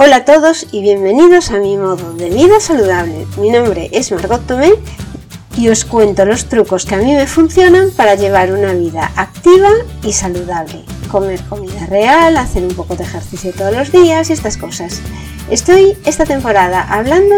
Hola 0.00 0.18
a 0.18 0.24
todos 0.24 0.64
y 0.70 0.80
bienvenidos 0.80 1.50
a 1.50 1.58
mi 1.58 1.76
modo 1.76 2.12
de 2.12 2.30
vida 2.30 2.60
saludable. 2.60 3.26
Mi 3.36 3.50
nombre 3.50 3.90
es 3.92 4.12
Margot 4.12 4.46
Tomé 4.46 4.74
y 5.56 5.70
os 5.70 5.84
cuento 5.84 6.24
los 6.24 6.44
trucos 6.44 6.86
que 6.86 6.94
a 6.94 6.98
mí 6.98 7.14
me 7.14 7.26
funcionan 7.26 7.90
para 7.90 8.14
llevar 8.14 8.52
una 8.52 8.74
vida 8.74 9.10
activa 9.16 9.70
y 10.04 10.12
saludable. 10.12 10.84
Comer 11.10 11.40
comida 11.48 11.84
real, 11.86 12.36
hacer 12.36 12.62
un 12.62 12.76
poco 12.76 12.94
de 12.94 13.02
ejercicio 13.02 13.52
todos 13.52 13.74
los 13.74 13.90
días 13.90 14.30
y 14.30 14.34
estas 14.34 14.56
cosas. 14.56 15.00
Estoy 15.50 15.98
esta 16.04 16.24
temporada 16.24 16.80
hablando 16.80 17.34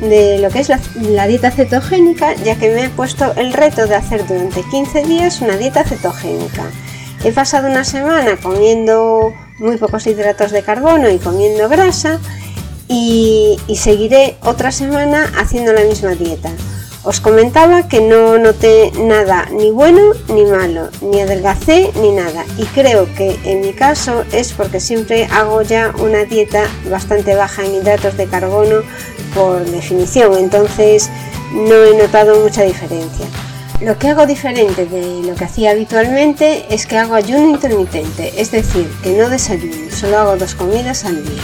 de 0.00 0.38
lo 0.38 0.48
que 0.48 0.60
es 0.60 0.70
la, 0.70 1.26
dieta 1.26 1.50
cetogénica, 1.50 2.34
ya 2.36 2.56
que 2.56 2.70
me 2.70 2.84
he 2.84 2.88
puesto 2.88 3.34
el 3.36 3.52
reto 3.52 3.86
de 3.86 3.96
hacer 3.96 4.26
durante 4.26 4.62
15 4.62 5.04
días 5.04 5.42
una 5.42 5.58
dieta 5.58 5.84
cetogénica. 5.84 6.62
He 7.22 7.32
pasado 7.32 7.68
una 7.68 7.84
semana 7.84 8.38
comiendo 8.42 9.34
muy 9.58 9.76
pocos 9.76 10.06
hidratos 10.06 10.50
de 10.52 10.62
carbono 10.62 11.10
y 11.10 11.18
comiendo 11.18 11.68
grasa 11.68 12.20
y, 12.88 13.58
seguiré 13.74 14.36
otra 14.42 14.72
semana 14.72 15.30
haciendo 15.38 15.72
la 15.72 15.82
misma 15.82 16.14
dieta. 16.14 16.50
Os 17.04 17.20
comentaba 17.20 17.88
que 17.88 18.00
no 18.00 18.38
noté 18.38 18.90
nada 18.98 19.48
ni 19.52 19.70
bueno 19.70 20.12
ni 20.28 20.44
malo, 20.44 20.88
ni 21.00 21.20
adelgacé 21.20 21.90
ni 22.00 22.10
nada. 22.10 22.44
Y 22.58 22.64
creo 22.64 23.06
que 23.14 23.38
en 23.44 23.60
mi 23.60 23.72
caso 23.72 24.24
es 24.32 24.52
porque 24.52 24.80
siempre 24.80 25.26
hago 25.26 25.62
ya 25.62 25.94
una 26.00 26.24
dieta 26.24 26.64
bastante 26.90 27.34
baja 27.34 27.64
en 27.64 27.76
hidratos 27.76 28.16
de 28.16 28.26
carbono 28.26 28.82
por 29.34 29.64
definición. 29.64 30.36
Entonces 30.36 31.08
no 31.52 31.84
he 31.84 31.96
notado 31.96 32.40
mucha 32.40 32.62
diferencia. 32.62 33.26
Lo 33.80 33.96
que 33.96 34.08
hago 34.08 34.26
diferente 34.26 34.86
de 34.86 35.22
lo 35.22 35.36
que 35.36 35.44
hacía 35.44 35.70
habitualmente 35.70 36.66
es 36.74 36.84
que 36.86 36.98
hago 36.98 37.14
ayuno 37.14 37.48
intermitente, 37.48 38.32
es 38.36 38.50
decir, 38.50 38.90
que 39.04 39.12
no 39.12 39.30
desayuno, 39.30 39.88
solo 39.94 40.18
hago 40.18 40.36
dos 40.36 40.56
comidas 40.56 41.04
al 41.04 41.24
día. 41.24 41.42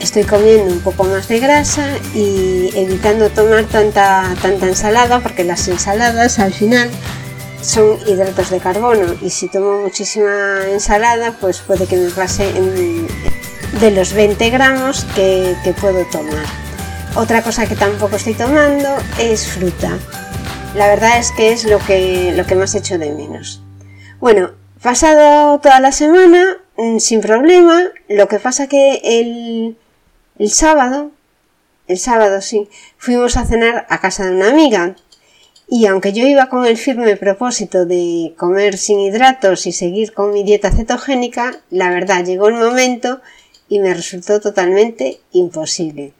Estoy 0.00 0.24
comiendo 0.24 0.70
un 0.70 0.80
poco 0.80 1.04
más 1.04 1.28
de 1.28 1.40
grasa 1.40 1.96
y 2.14 2.70
evitando 2.74 3.30
tomar 3.30 3.64
tanta, 3.64 4.34
tanta 4.42 4.66
ensalada 4.66 5.20
porque 5.20 5.42
las 5.44 5.66
ensaladas 5.68 6.38
al 6.38 6.52
final 6.52 6.90
son 7.62 7.96
hidratos 8.06 8.50
de 8.50 8.58
carbono 8.58 9.14
y 9.22 9.30
si 9.30 9.48
tomo 9.48 9.80
muchísima 9.80 10.58
ensalada 10.70 11.36
pues 11.40 11.60
puede 11.60 11.86
que 11.86 11.96
me 11.96 12.10
pase 12.10 12.52
de 13.80 13.90
los 13.92 14.12
20 14.12 14.50
gramos 14.50 15.06
que, 15.14 15.56
que 15.64 15.72
puedo 15.72 16.04
tomar. 16.12 16.44
Otra 17.14 17.42
cosa 17.42 17.66
que 17.66 17.76
tampoco 17.76 18.16
estoy 18.16 18.34
tomando 18.34 18.88
es 19.18 19.46
fruta 19.46 19.98
la 20.74 20.86
verdad 20.88 21.18
es 21.18 21.32
que 21.32 21.52
es 21.52 21.64
lo 21.64 21.78
que, 21.78 22.32
lo 22.36 22.46
que 22.46 22.54
más 22.54 22.74
hecho 22.74 22.98
de 22.98 23.10
menos. 23.10 23.62
Bueno, 24.20 24.52
pasado 24.82 25.58
toda 25.58 25.80
la 25.80 25.92
semana, 25.92 26.58
mm, 26.76 26.98
sin 26.98 27.20
problema, 27.20 27.90
lo 28.08 28.28
que 28.28 28.38
pasa 28.38 28.68
que 28.68 29.00
el, 29.02 29.76
el 30.38 30.50
sábado, 30.50 31.10
el 31.88 31.98
sábado 31.98 32.40
sí, 32.40 32.68
fuimos 32.98 33.36
a 33.36 33.44
cenar 33.44 33.86
a 33.88 34.00
casa 34.00 34.26
de 34.26 34.36
una 34.36 34.50
amiga 34.50 34.94
y 35.68 35.86
aunque 35.86 36.12
yo 36.12 36.26
iba 36.26 36.48
con 36.48 36.66
el 36.66 36.76
firme 36.76 37.16
propósito 37.16 37.84
de 37.86 38.34
comer 38.36 38.76
sin 38.76 39.00
hidratos 39.00 39.66
y 39.66 39.72
seguir 39.72 40.12
con 40.12 40.32
mi 40.32 40.44
dieta 40.44 40.70
cetogénica, 40.70 41.60
la 41.70 41.90
verdad 41.90 42.24
llegó 42.24 42.48
el 42.48 42.54
momento 42.54 43.20
y 43.68 43.80
me 43.80 43.94
resultó 43.94 44.40
totalmente 44.40 45.20
imposible. 45.32 46.12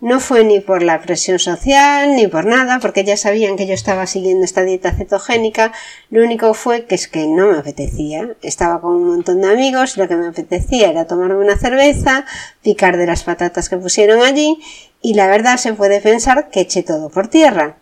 No 0.00 0.20
fue 0.20 0.44
ni 0.44 0.60
por 0.60 0.84
la 0.84 1.00
presión 1.00 1.40
social 1.40 2.14
ni 2.14 2.28
por 2.28 2.46
nada, 2.46 2.78
porque 2.78 3.02
ya 3.02 3.16
sabían 3.16 3.56
que 3.56 3.66
yo 3.66 3.74
estaba 3.74 4.06
siguiendo 4.06 4.44
esta 4.44 4.62
dieta 4.62 4.92
cetogénica. 4.92 5.72
Lo 6.08 6.22
único 6.22 6.54
fue 6.54 6.84
que 6.84 6.94
es 6.94 7.08
que 7.08 7.26
no 7.26 7.50
me 7.50 7.58
apetecía. 7.58 8.36
Estaba 8.42 8.80
con 8.80 8.94
un 8.94 9.08
montón 9.08 9.40
de 9.40 9.50
amigos 9.50 9.96
lo 9.96 10.06
que 10.06 10.14
me 10.14 10.28
apetecía 10.28 10.90
era 10.90 11.08
tomarme 11.08 11.42
una 11.42 11.58
cerveza, 11.58 12.24
picar 12.62 12.96
de 12.96 13.06
las 13.06 13.24
patatas 13.24 13.68
que 13.68 13.76
pusieron 13.76 14.22
allí 14.22 14.60
y 15.02 15.14
la 15.14 15.26
verdad 15.26 15.56
se 15.56 15.74
puede 15.74 16.00
pensar 16.00 16.48
que 16.50 16.60
eché 16.60 16.84
todo 16.84 17.08
por 17.08 17.26
tierra. 17.26 17.78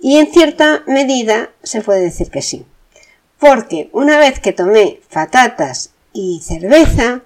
Y 0.00 0.16
en 0.16 0.32
cierta 0.32 0.82
medida 0.86 1.50
se 1.62 1.82
puede 1.82 2.00
decir 2.00 2.30
que 2.30 2.40
sí. 2.40 2.64
Porque 3.38 3.90
una 3.92 4.16
vez 4.18 4.40
que 4.40 4.54
tomé 4.54 5.00
patatas 5.12 5.92
y 6.14 6.40
cerveza, 6.42 7.22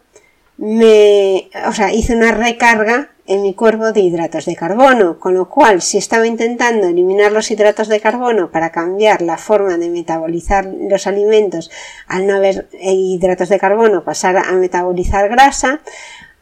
me, 0.57 1.49
o 1.67 1.73
sea, 1.73 1.93
hice 1.93 2.17
una 2.17 2.33
recarga 2.33 3.11
en 3.27 3.43
mi 3.43 3.55
cuerpo 3.55 3.93
de 3.93 4.01
hidratos 4.01 4.45
de 4.45 4.57
carbono, 4.57 5.19
con 5.19 5.35
lo 5.35 5.49
cual 5.49 5.83
si 5.83 5.99
estaba 5.99 6.27
intentando 6.27 6.87
eliminar 6.87 7.33
los 7.33 7.51
hidratos 7.51 7.89
de 7.89 8.01
carbono 8.01 8.51
para 8.51 8.71
cambiar 8.71 9.23
la 9.23 9.37
forma 9.37 9.77
de 9.77 9.91
metabolizar 9.91 10.65
los 10.65 11.07
alimentos 11.07 11.71
al 12.07 12.27
no 12.27 12.37
haber 12.37 12.69
eh, 12.73 12.93
hidratos 12.93 13.49
de 13.49 13.59
carbono, 13.59 14.05
pasar 14.05 14.37
a 14.37 14.53
metabolizar 14.53 15.29
grasa, 15.29 15.81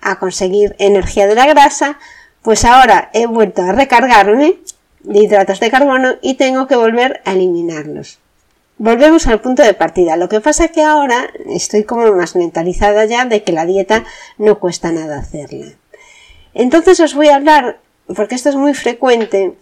a 0.00 0.19
conseguir 0.19 0.77
energía 0.78 1.27
de 1.27 1.34
la 1.34 1.47
grasa, 1.47 1.99
pues 2.43 2.65
ahora 2.65 3.11
he 3.15 3.27
vuelto 3.27 3.62
a 3.62 3.73
recargarme 3.73 4.59
de 5.00 5.19
hidratos 5.21 5.61
de 5.61 5.71
carbono 5.71 6.15
y 6.21 6.34
tengo 6.34 6.67
que 6.67 6.77
volver 6.77 7.23
a 7.25 7.33
eliminarlos. 7.33 8.19
Volvemos 8.77 9.27
al 9.28 9.41
punto 9.41 9.62
de 9.62 9.73
partida. 9.73 10.17
Lo 10.17 10.28
que 10.28 10.41
pasa 10.41 10.65
es 10.65 10.73
que 10.73 10.83
ahora 10.83 11.31
estoy 11.47 11.84
como 11.84 12.12
más 12.12 12.34
mentalizada 12.34 13.05
ya 13.05 13.25
de 13.25 13.44
que 13.44 13.53
la 13.53 13.67
dieta 13.67 14.05
no 14.37 14.59
cuesta 14.59 14.91
nada 14.91 15.19
hacerla. 15.19 15.67
Entonces 16.55 17.01
os 17.01 17.15
voy 17.15 17.29
a 17.29 17.37
hablar, 17.37 17.81
porque 18.15 18.35
esto 18.35 18.49
es 18.49 18.57
muy 18.57 18.75
frecuente, 18.75 19.55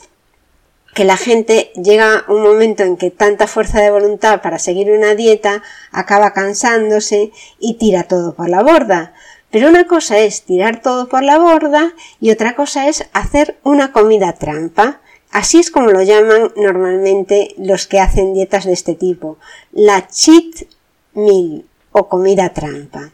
que 0.94 1.04
la 1.04 1.16
gente 1.16 1.72
llega 1.74 2.24
un 2.28 2.42
momento 2.42 2.82
en 2.82 2.96
que 2.96 3.10
tanta 3.10 3.46
fuerza 3.46 3.80
de 3.80 3.90
voluntad 3.90 4.42
para 4.42 4.58
seguir 4.58 4.90
una 4.90 5.14
dieta 5.14 5.62
acaba 5.90 6.32
cansándose 6.34 7.32
y 7.58 7.74
tira 7.74 8.04
todo 8.04 8.34
por 8.34 8.48
la 8.48 8.62
borda. 8.62 9.14
Pero 9.50 9.68
una 9.68 9.86
cosa 9.86 10.18
es 10.18 10.42
tirar 10.42 10.82
todo 10.82 11.08
por 11.08 11.22
la 11.22 11.38
borda 11.38 11.92
y 12.20 12.30
otra 12.30 12.54
cosa 12.54 12.88
es 12.88 13.08
hacer 13.12 13.58
una 13.62 13.92
comida 13.92 14.34
trampa. 14.34 15.00
Así 15.30 15.58
es 15.58 15.70
como 15.70 15.88
lo 15.88 16.02
llaman 16.02 16.52
normalmente 16.56 17.54
los 17.56 17.86
que 17.86 18.00
hacen 18.00 18.34
dietas 18.34 18.64
de 18.64 18.72
este 18.72 18.94
tipo. 18.94 19.38
La 19.72 20.06
cheat 20.08 20.68
meal 21.14 21.64
o 21.92 22.08
comida 22.08 22.52
trampa. 22.52 23.12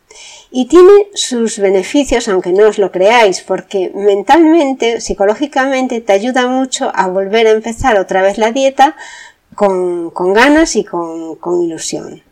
Y 0.50 0.66
tiene 0.66 1.08
sus 1.14 1.58
beneficios, 1.58 2.28
aunque 2.28 2.52
no 2.52 2.68
os 2.68 2.78
lo 2.78 2.90
creáis, 2.90 3.42
porque 3.42 3.90
mentalmente, 3.94 5.00
psicológicamente, 5.00 6.00
te 6.00 6.12
ayuda 6.12 6.46
mucho 6.46 6.90
a 6.94 7.08
volver 7.08 7.46
a 7.46 7.50
empezar 7.50 7.98
otra 7.98 8.22
vez 8.22 8.38
la 8.38 8.52
dieta 8.52 8.96
con, 9.54 10.10
ganas 10.32 10.76
y 10.76 10.84
con, 10.84 11.36
con 11.36 11.62
ilusión. 11.62 12.22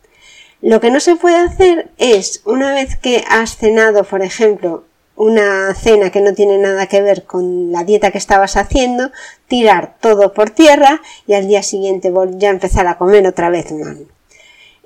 Lo 0.62 0.80
que 0.80 0.90
no 0.90 1.00
se 1.00 1.16
puede 1.16 1.36
hacer 1.36 1.90
es, 1.98 2.40
una 2.44 2.72
vez 2.72 2.96
que 2.96 3.24
has 3.28 3.56
cenado, 3.56 4.04
por 4.04 4.22
ejemplo, 4.22 4.84
una 5.16 5.74
cena 5.74 6.10
que 6.10 6.20
no 6.20 6.34
tiene 6.34 6.58
nada 6.58 6.86
que 6.86 7.02
ver 7.02 7.24
con 7.24 7.72
la 7.72 7.84
dieta 7.84 8.10
que 8.10 8.18
estabas 8.18 8.56
haciendo, 8.56 9.10
tirar 9.48 9.96
todo 10.00 10.32
por 10.32 10.50
tierra 10.50 11.00
y 11.26 11.34
al 11.34 11.48
día 11.48 11.62
siguiente 11.62 12.12
ya 12.36 12.50
empezar 12.50 12.86
a 12.86 12.98
comer 12.98 13.26
otra 13.26 13.50
vez 13.50 13.72
mal. 13.72 14.06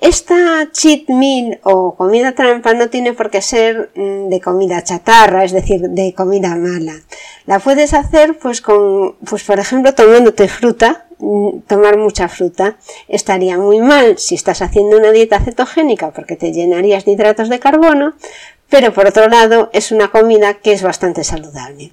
Esta 0.00 0.70
cheat 0.72 1.10
meal 1.10 1.60
o 1.62 1.94
comida 1.94 2.32
trampa 2.32 2.72
no 2.72 2.88
tiene 2.88 3.12
por 3.12 3.28
qué 3.28 3.42
ser 3.42 3.90
mm, 3.94 4.30
de 4.30 4.40
comida 4.40 4.82
chatarra, 4.82 5.44
es 5.44 5.52
decir, 5.52 5.90
de 5.90 6.14
comida 6.14 6.56
mala. 6.56 6.94
La 7.44 7.58
puedes 7.58 7.92
hacer 7.92 8.38
pues 8.38 8.62
con, 8.62 9.16
pues 9.28 9.44
por 9.44 9.58
ejemplo, 9.58 9.94
tomándote 9.94 10.48
fruta, 10.48 11.06
mm, 11.18 11.60
tomar 11.66 11.98
mucha 11.98 12.28
fruta. 12.28 12.78
Estaría 13.08 13.58
muy 13.58 13.80
mal 13.80 14.16
si 14.16 14.36
estás 14.36 14.62
haciendo 14.62 14.96
una 14.96 15.12
dieta 15.12 15.38
cetogénica 15.38 16.12
porque 16.12 16.34
te 16.34 16.50
llenarías 16.50 17.04
de 17.04 17.12
hidratos 17.12 17.50
de 17.50 17.58
carbono, 17.58 18.14
pero 18.70 18.94
por 18.94 19.06
otro 19.06 19.28
lado 19.28 19.68
es 19.74 19.92
una 19.92 20.10
comida 20.10 20.54
que 20.54 20.72
es 20.72 20.82
bastante 20.82 21.24
saludable. 21.24 21.92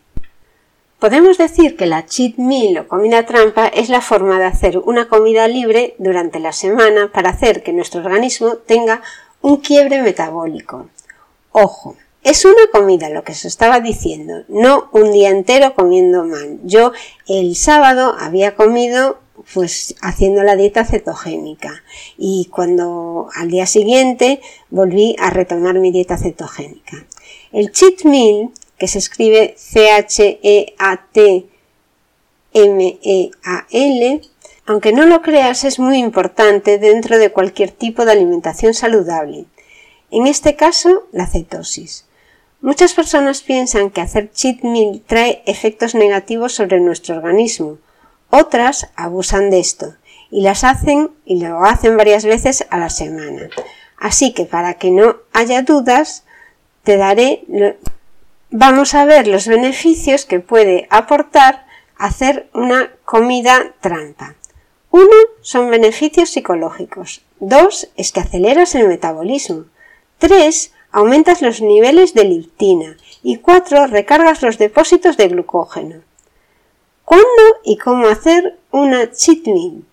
Podemos 1.00 1.38
decir 1.38 1.78
que 1.78 1.86
la 1.86 2.08
cheat 2.08 2.38
meal 2.38 2.80
o 2.80 2.88
comida 2.88 3.24
trampa 3.24 3.68
es 3.68 3.88
la 3.88 4.02
forma 4.02 4.40
de 4.40 4.46
hacer 4.46 4.80
una 4.80 5.08
comida 5.08 5.48
libre 5.48 5.94
durante 6.00 6.40
la 6.40 6.52
semana 6.52 7.12
para 7.14 7.30
hacer 7.30 7.62
que 7.62 7.72
nuestro 7.72 8.02
organismo 8.02 8.56
tenga 8.56 9.04
un 9.42 9.58
quiebre 9.58 10.02
metabólico. 10.02 10.90
Ojo, 11.52 11.96
es 12.24 12.46
una 12.46 12.66
comida 12.72 13.12
lo 13.12 13.24
que 13.24 13.36
se 13.36 13.48
estaba 13.48 13.80
diciendo, 13.80 14.44
no 14.48 14.90
un 14.92 15.12
día 15.12 15.30
entero 15.30 15.76
comiendo 15.76 16.24
mal. 16.24 16.58
Yo 16.64 16.94
el 17.28 17.56
sábado 17.56 18.16
había 18.20 18.56
comido 18.56 19.20
pues 19.54 19.94
haciendo 20.02 20.42
la 20.42 20.56
dieta 20.56 20.84
cetogénica 20.84 21.84
y 22.18 22.50
cuando 22.52 23.30
al 23.36 23.52
día 23.52 23.68
siguiente 23.68 24.42
volví 24.72 25.16
a 25.20 25.30
retomar 25.30 25.76
mi 25.76 25.92
dieta 25.92 26.18
cetogénica. 26.18 27.06
El 27.52 27.72
cheat 27.72 28.04
meal 28.04 28.50
que 28.78 28.88
se 28.88 29.00
escribe 29.00 29.56
C-H-E-A-T-M-E-A-L, 29.58 30.62
aunque 34.66 34.92
no 34.92 35.06
lo 35.06 35.22
creas 35.22 35.64
es 35.64 35.80
muy 35.80 35.98
importante 35.98 36.78
dentro 36.78 37.18
de 37.18 37.32
cualquier 37.32 37.72
tipo 37.72 38.06
de 38.06 38.12
alimentación 38.12 38.74
saludable. 38.74 39.46
En 40.12 40.28
este 40.28 40.56
caso, 40.56 41.08
la 41.12 41.28
cetosis. 41.28 42.06
Muchas 42.62 42.94
personas 42.94 43.42
piensan 43.42 43.92
que 43.92 44.02
hacer 44.02 44.32
cheat 44.32 44.62
meal 44.64 45.02
trae 45.06 45.44
efectos 45.46 45.96
negativos 45.96 46.54
sobre 46.54 46.80
nuestro 46.80 47.16
organismo. 47.16 47.78
Otras 48.30 48.90
abusan 48.96 49.50
de 49.50 49.60
esto 49.60 49.96
y 50.32 50.42
las 50.42 50.64
hacen 50.64 51.12
y 51.26 51.40
lo 51.40 51.64
hacen 51.64 51.98
varias 51.98 52.26
veces 52.26 52.66
a 52.70 52.78
la 52.78 52.90
semana. 52.90 53.50
Así 53.98 54.34
que 54.34 54.46
para 54.46 54.76
que 54.76 54.92
no 54.92 55.18
haya 55.34 55.62
dudas, 55.62 56.24
te 56.84 56.98
daré 56.98 57.44
vamos 58.50 58.94
a 58.94 59.06
ver 59.06 59.28
los 59.28 59.48
beneficios 59.48 60.26
que 60.26 60.40
puede 60.40 60.88
aportar 60.90 61.66
hacer 61.98 62.50
una 62.54 62.92
comida 63.06 63.74
trampa. 63.82 64.36
Uno 64.92 65.16
son 65.42 65.70
beneficios 65.70 66.30
psicológicos. 66.30 67.22
Dos 67.40 67.90
es 67.96 68.12
que 68.12 68.22
aceleras 68.22 68.76
el 68.76 68.88
metabolismo. 68.88 69.66
Tres, 70.18 70.74
aumentas 70.92 71.42
los 71.42 71.62
niveles 71.62 72.14
de 72.14 72.24
liptina. 72.24 72.98
Y 73.22 73.38
cuatro, 73.38 73.88
recargas 73.88 74.42
los 74.42 74.58
depósitos 74.58 75.18
de 75.18 75.28
glucógeno. 75.28 76.02
¿Cuándo 77.04 77.44
y 77.64 77.78
cómo 77.78 78.08
hacer 78.08 78.58
una 78.72 79.12
cheat 79.12 79.46
meal? 79.46 79.84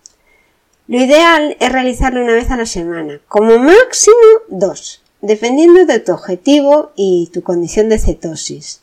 Lo 0.87 0.97
ideal 0.97 1.57
es 1.59 1.71
realizarlo 1.71 2.21
una 2.21 2.33
vez 2.33 2.51
a 2.51 2.57
la 2.57 2.65
semana, 2.65 3.19
como 3.27 3.57
máximo 3.57 4.15
dos, 4.49 5.01
dependiendo 5.25 5.85
de 5.85 5.99
tu 5.99 6.13
objetivo 6.13 6.91
y 6.95 7.29
tu 7.33 7.41
condición 7.41 7.89
de 7.89 7.97
cetosis. 7.97 8.81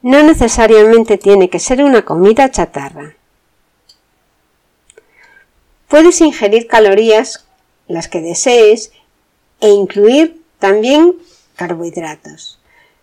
No 0.00 0.22
necesariamente 0.22 1.18
tiene 1.18 1.50
que 1.50 1.58
ser 1.58 1.82
una 1.84 2.04
comida 2.04 2.50
chatarra. 2.50 3.14
Puedes 5.88 6.20
ingerir 6.20 6.66
calorías, 6.66 7.46
las 7.86 8.08
que 8.08 8.22
desees, 8.22 8.92
e 9.60 9.68
incluir 9.68 10.42
también 10.58 11.16
carbohidratos, 11.56 12.58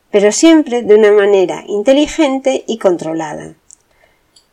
pero 0.10 0.32
siempre 0.32 0.82
de 0.82 0.96
una 0.96 1.12
manera 1.12 1.64
inteligente 1.68 2.64
y 2.68 2.80
controlada. 2.80 3.54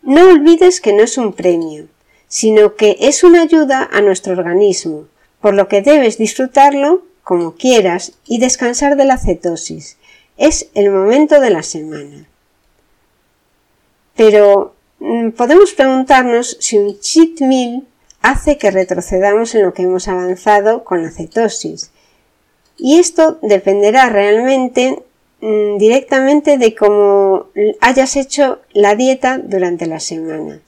No 0.02 0.28
olvides 0.28 0.81
que 0.81 0.93
no 0.93 1.05
es 1.05 1.17
un 1.17 1.32
premio, 1.32 1.87
sino 2.28 2.75
que 2.75 2.96
es 3.00 3.25
una 3.25 3.43
ayuda 3.43 3.88
a 3.90 4.00
nuestro 4.00 4.32
organismo, 4.32 5.06
por 5.40 5.55
lo 5.55 5.69
que 5.69 5.81
debes 5.81 6.19
disfrutarlo 6.19 7.02
como 7.22 7.54
quieras 7.54 8.12
y 8.26 8.38
descansar 8.38 8.96
de 8.96 9.04
la 9.04 9.19
cetosis. 9.19 9.96
Es 10.36 10.69
el 10.74 10.90
momento 10.90 11.40
de 11.40 11.50
la 11.50 11.62
semana. 11.62 12.26
Pero 14.16 14.74
mm, 14.98 15.30
podemos 15.30 15.72
preguntarnos 15.72 16.56
si 16.60 16.78
un 16.78 16.98
cheat 17.00 17.40
meal 17.40 17.86
hace 18.22 18.58
que 18.58 18.70
retrocedamos 18.70 19.54
en 19.54 19.62
lo 19.62 19.74
que 19.74 19.82
hemos 19.82 20.08
avanzado 20.08 20.84
con 20.84 21.02
la 21.02 21.10
cetosis. 21.10 21.90
Y 22.76 22.98
esto 22.98 23.38
dependerá 23.42 24.08
realmente 24.08 25.02
mm, 25.40 25.76
directamente 25.78 26.58
de 26.58 26.75
cómo 26.75 27.46
hayas 27.80 28.16
hecho 28.16 28.60
la 28.72 28.94
dieta 28.94 29.38
durante 29.38 29.86
la 29.86 30.00
semana. 30.00 30.60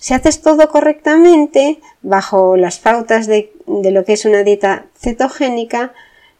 Si 0.00 0.14
haces 0.14 0.40
todo 0.40 0.68
correctamente, 0.70 1.78
bajo 2.00 2.56
las 2.56 2.78
pautas 2.78 3.26
de, 3.26 3.52
de 3.82 3.90
lo 3.90 4.04
que 4.04 4.14
es 4.14 4.24
una 4.24 4.42
dieta 4.42 4.86
cetogénica, 4.96 5.92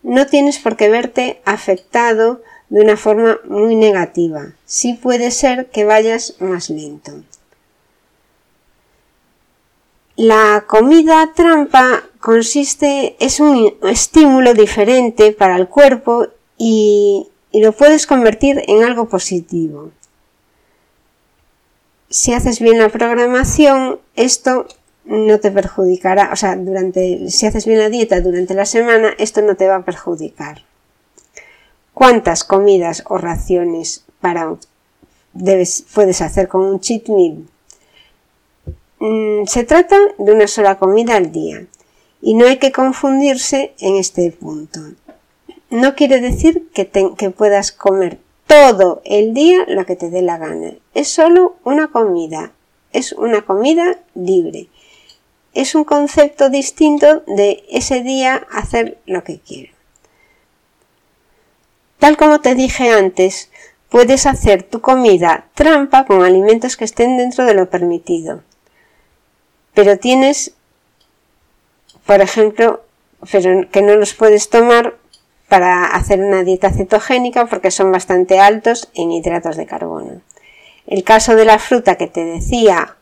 no 0.03 0.27
tienes 0.27 0.59
por 0.59 0.77
qué 0.77 0.89
verte 0.89 1.41
afectado 1.45 2.43
de 2.69 2.81
una 2.81 2.97
forma 2.97 3.39
muy 3.45 3.75
negativa. 3.75 4.53
Sí 4.65 4.95
puede 4.95 5.31
ser 5.31 5.67
que 5.71 5.85
vayas 5.85 6.37
más 6.41 6.71
lento. 6.71 7.13
La 10.17 10.65
comida 10.67 11.33
trampa 11.35 12.03
consiste, 12.21 13.17
es 13.21 13.41
un 13.41 13.75
estímulo 13.83 14.55
diferente 14.55 15.33
para 15.33 15.57
el 15.57 15.69
cuerpo 15.69 16.27
y, 16.59 17.29
y 17.53 17.63
lo 17.63 17.73
puedes 17.73 18.07
convertir 18.07 18.63
en 18.67 18.85
algo 18.85 19.09
positivo. 19.09 19.91
Si 22.11 22.33
haces 22.33 22.61
bien 22.61 22.79
la 22.79 22.89
programación, 22.89 24.01
esto 24.15 24.67
no 25.11 25.39
te 25.41 25.51
perjudicará, 25.51 26.31
o 26.33 26.37
sea, 26.37 26.57
durante, 26.57 27.29
si 27.31 27.47
haces 27.47 27.67
bien 27.67 27.81
la 27.81 27.91
dieta 27.91 28.23
durante 28.23 28.55
la 28.55 28.65
semana, 28.65 29.11
esto 29.19 29.43
no 29.43 29.57
te 29.57 29.69
va 29.69 29.77
a 29.77 29.85
perjudicar 29.85 30.63
cuántas 32.01 32.45
comidas 32.45 33.05
o 33.09 33.19
raciones 33.19 34.07
para 34.23 34.57
debes, 35.35 35.85
puedes 35.93 36.23
hacer 36.23 36.49
con 36.49 36.63
un 36.63 36.81
cheat 36.81 37.09
meal. 37.09 37.47
Mm, 39.01 39.45
se 39.45 39.65
trata 39.65 39.99
de 40.17 40.33
una 40.33 40.47
sola 40.47 40.79
comida 40.79 41.17
al 41.17 41.31
día 41.31 41.67
y 42.23 42.33
no 42.33 42.47
hay 42.47 42.57
que 42.57 42.73
confundirse 42.73 43.75
en 43.81 43.97
este 43.97 44.31
punto. 44.31 44.81
No 45.69 45.95
quiere 45.95 46.23
decir 46.23 46.71
que, 46.73 46.89
que 46.89 47.31
puedas 47.31 47.71
comer 47.71 48.19
todo 48.47 49.03
el 49.05 49.35
día 49.35 49.67
lo 49.69 49.85
que 49.85 49.95
te 49.95 50.09
dé 50.09 50.23
la 50.23 50.39
gana. 50.39 50.73
Es 50.95 51.09
solo 51.09 51.57
una 51.65 51.89
comida. 51.89 52.53
Es 52.95 53.13
una 53.13 53.43
comida 53.43 53.99
libre. 54.15 54.69
Es 55.53 55.75
un 55.75 55.85
concepto 55.85 56.49
distinto 56.49 57.23
de 57.27 57.65
ese 57.71 58.03
día 58.03 58.47
hacer 58.51 58.99
lo 59.07 59.25
que 59.25 59.41
quiero. 59.41 59.73
Tal 61.99 62.17
como 62.17 62.41
te 62.41 62.55
dije 62.55 62.91
antes, 62.91 63.51
puedes 63.89 64.27
hacer 64.27 64.63
tu 64.63 64.81
comida 64.81 65.47
trampa 65.55 66.07
con 66.07 66.23
alimentos 66.23 66.77
que 66.77 66.85
estén 66.85 67.17
dentro 67.17 67.45
de 67.45 67.55
lo 67.55 67.69
permitido. 67.69 68.43
Pero 69.75 69.99
tienes, 69.99 70.55
por 72.07 72.21
ejemplo, 72.21 72.83
pero 73.31 73.69
que 73.71 73.83
no 73.83 73.97
los 73.97 74.15
puedes 74.15 74.49
tomar 74.49 74.97
para 75.49 75.85
hacer 75.85 76.21
una 76.21 76.45
dieta 76.45 76.73
cetogénica 76.73 77.47
porque 77.47 77.71
son 77.71 77.91
bastante 77.93 78.39
altos 78.39 78.89
en 78.95 79.11
hidratos 79.11 79.57
de 79.57 79.67
carbono. 79.67 80.23
El 80.87 81.05
caso 81.05 81.35
de 81.37 81.45
la 81.45 81.59
fruta 81.59 81.97
que 81.97 82.07
te 82.07 82.25
decía, 82.25 82.97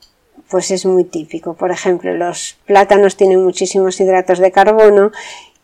pues 0.50 0.70
es 0.70 0.86
muy 0.86 1.04
típico. 1.04 1.54
Por 1.54 1.70
ejemplo, 1.70 2.14
los 2.14 2.56
plátanos 2.66 3.16
tienen 3.16 3.42
muchísimos 3.42 4.00
hidratos 4.00 4.38
de 4.38 4.52
carbono 4.52 5.12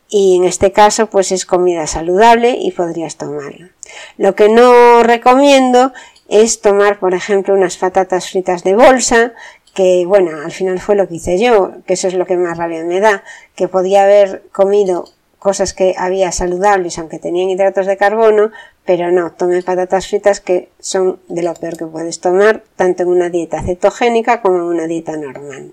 y 0.09 0.37
en 0.37 0.45
este 0.45 0.73
caso 0.73 1.09
pues 1.09 1.33
es 1.33 1.47
comida 1.47 1.87
saludable 1.87 2.57
y 2.61 2.73
podrías 2.73 3.17
tomarlo. 3.17 3.69
Lo 4.17 4.35
que 4.35 4.49
no 4.49 5.03
recomiendo 5.03 5.93
es 6.29 6.61
tomar 6.61 6.99
por 6.99 7.15
ejemplo 7.15 7.55
unas 7.55 7.77
patatas 7.77 8.31
fritas 8.31 8.65
de 8.65 8.75
bolsa 8.75 9.33
que 9.75 10.05
bueno, 10.07 10.31
al 10.45 10.53
final 10.53 10.79
fue 10.79 10.95
lo 10.95 11.09
que 11.09 11.17
hice 11.17 11.39
yo, 11.39 11.73
que 11.85 11.95
eso 11.95 12.07
es 12.07 12.15
lo 12.15 12.27
que 12.27 12.37
más 12.37 12.57
rabia 12.57 12.85
me 12.85 13.01
da, 13.01 13.25
que 13.57 13.67
podía 13.67 14.05
haber 14.05 14.45
comido 14.53 15.09
cosas 15.45 15.75
que 15.75 15.95
había 15.99 16.33
saludables 16.33 16.99
aunque 16.99 17.19
tenían 17.19 17.51
hidratos 17.51 17.85
de 17.87 17.99
carbono, 17.99 18.51
pero 18.87 19.13
no, 19.13 19.33
tomé 19.33 19.63
patatas 19.63 20.09
fritas 20.09 20.41
que 20.41 20.71
son 20.81 21.21
de 21.29 21.43
lo 21.43 21.53
peor 21.53 21.77
que 21.77 21.85
puedes 21.85 22.19
tomar, 22.19 22.65
tanto 22.77 23.03
en 23.03 23.11
una 23.11 23.29
dieta 23.29 23.63
cetogénica 23.63 24.41
como 24.41 24.57
en 24.57 24.63
una 24.63 24.87
dieta 24.87 25.19
normal. 25.19 25.73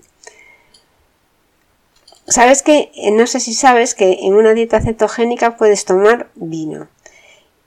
Sabes 2.28 2.62
que, 2.62 2.92
eh, 2.94 3.12
no 3.12 3.26
sé 3.26 3.40
si 3.40 3.54
sabes 3.54 3.94
que 3.94 4.18
en 4.20 4.34
una 4.34 4.52
dieta 4.52 4.78
cetogénica 4.82 5.56
puedes 5.56 5.86
tomar 5.86 6.28
vino. 6.34 6.88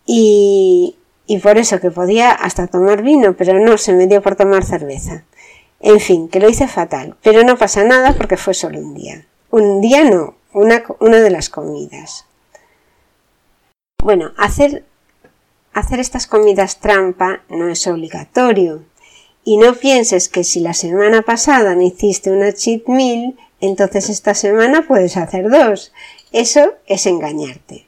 Y, 0.06 0.98
y 1.26 1.40
por 1.40 1.58
eso 1.58 1.80
que 1.80 1.90
podía 1.90 2.30
hasta 2.30 2.68
tomar 2.68 3.02
vino, 3.02 3.36
pero 3.36 3.60
no, 3.60 3.80
se 3.80 3.94
me 3.94 4.06
dio 4.06 4.22
por 4.22 4.36
tomar 4.36 4.64
cerveza. 4.64 5.24
En 5.80 6.00
fin, 6.00 6.30
que 6.30 6.40
lo 6.40 6.48
hice 6.48 6.68
fatal, 6.68 7.16
pero 7.24 7.44
no 7.44 7.58
pasa 7.58 7.84
nada 7.84 8.14
porque 8.14 8.38
fue 8.38 8.54
solo 8.54 8.78
un 8.78 8.94
día. 8.94 9.26
Un 9.50 9.82
día 9.82 10.04
no, 10.04 10.36
una, 10.56 10.84
una 11.00 11.20
de 11.20 11.30
las 11.30 11.50
comidas. 11.50 12.26
Bueno, 14.02 14.32
hacer, 14.38 14.86
hacer 15.74 16.00
estas 16.00 16.28
comidas 16.28 16.80
trampa 16.80 17.42
no 17.50 17.68
es 17.68 17.86
obligatorio. 17.88 18.84
Y 19.44 19.58
no 19.58 19.76
pienses 19.76 20.30
que 20.30 20.44
si 20.44 20.62
la 20.62 20.74
semana 20.74 21.22
pasada 21.22 21.76
me 21.76 21.86
hiciste 21.86 22.32
una 22.32 22.54
cheat 22.54 22.88
meal, 22.88 23.36
entonces 23.60 24.10
esta 24.10 24.34
semana 24.34 24.88
puedes 24.88 25.18
hacer 25.18 25.50
dos. 25.50 25.92
Eso 26.32 26.74
es 26.88 27.06
engañarte. 27.06 27.86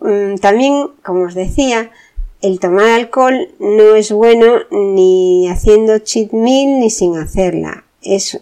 Mm, 0.00 0.36
también, 0.36 0.88
como 1.04 1.22
os 1.26 1.34
decía, 1.34 1.92
el 2.40 2.58
tomar 2.58 2.90
alcohol 2.90 3.54
no 3.60 3.94
es 3.94 4.10
bueno 4.10 4.62
ni 4.72 5.48
haciendo 5.48 5.98
cheat 6.00 6.32
meal 6.32 6.80
ni 6.80 6.90
sin 6.90 7.16
hacerla. 7.16 7.84
Es, 8.02 8.40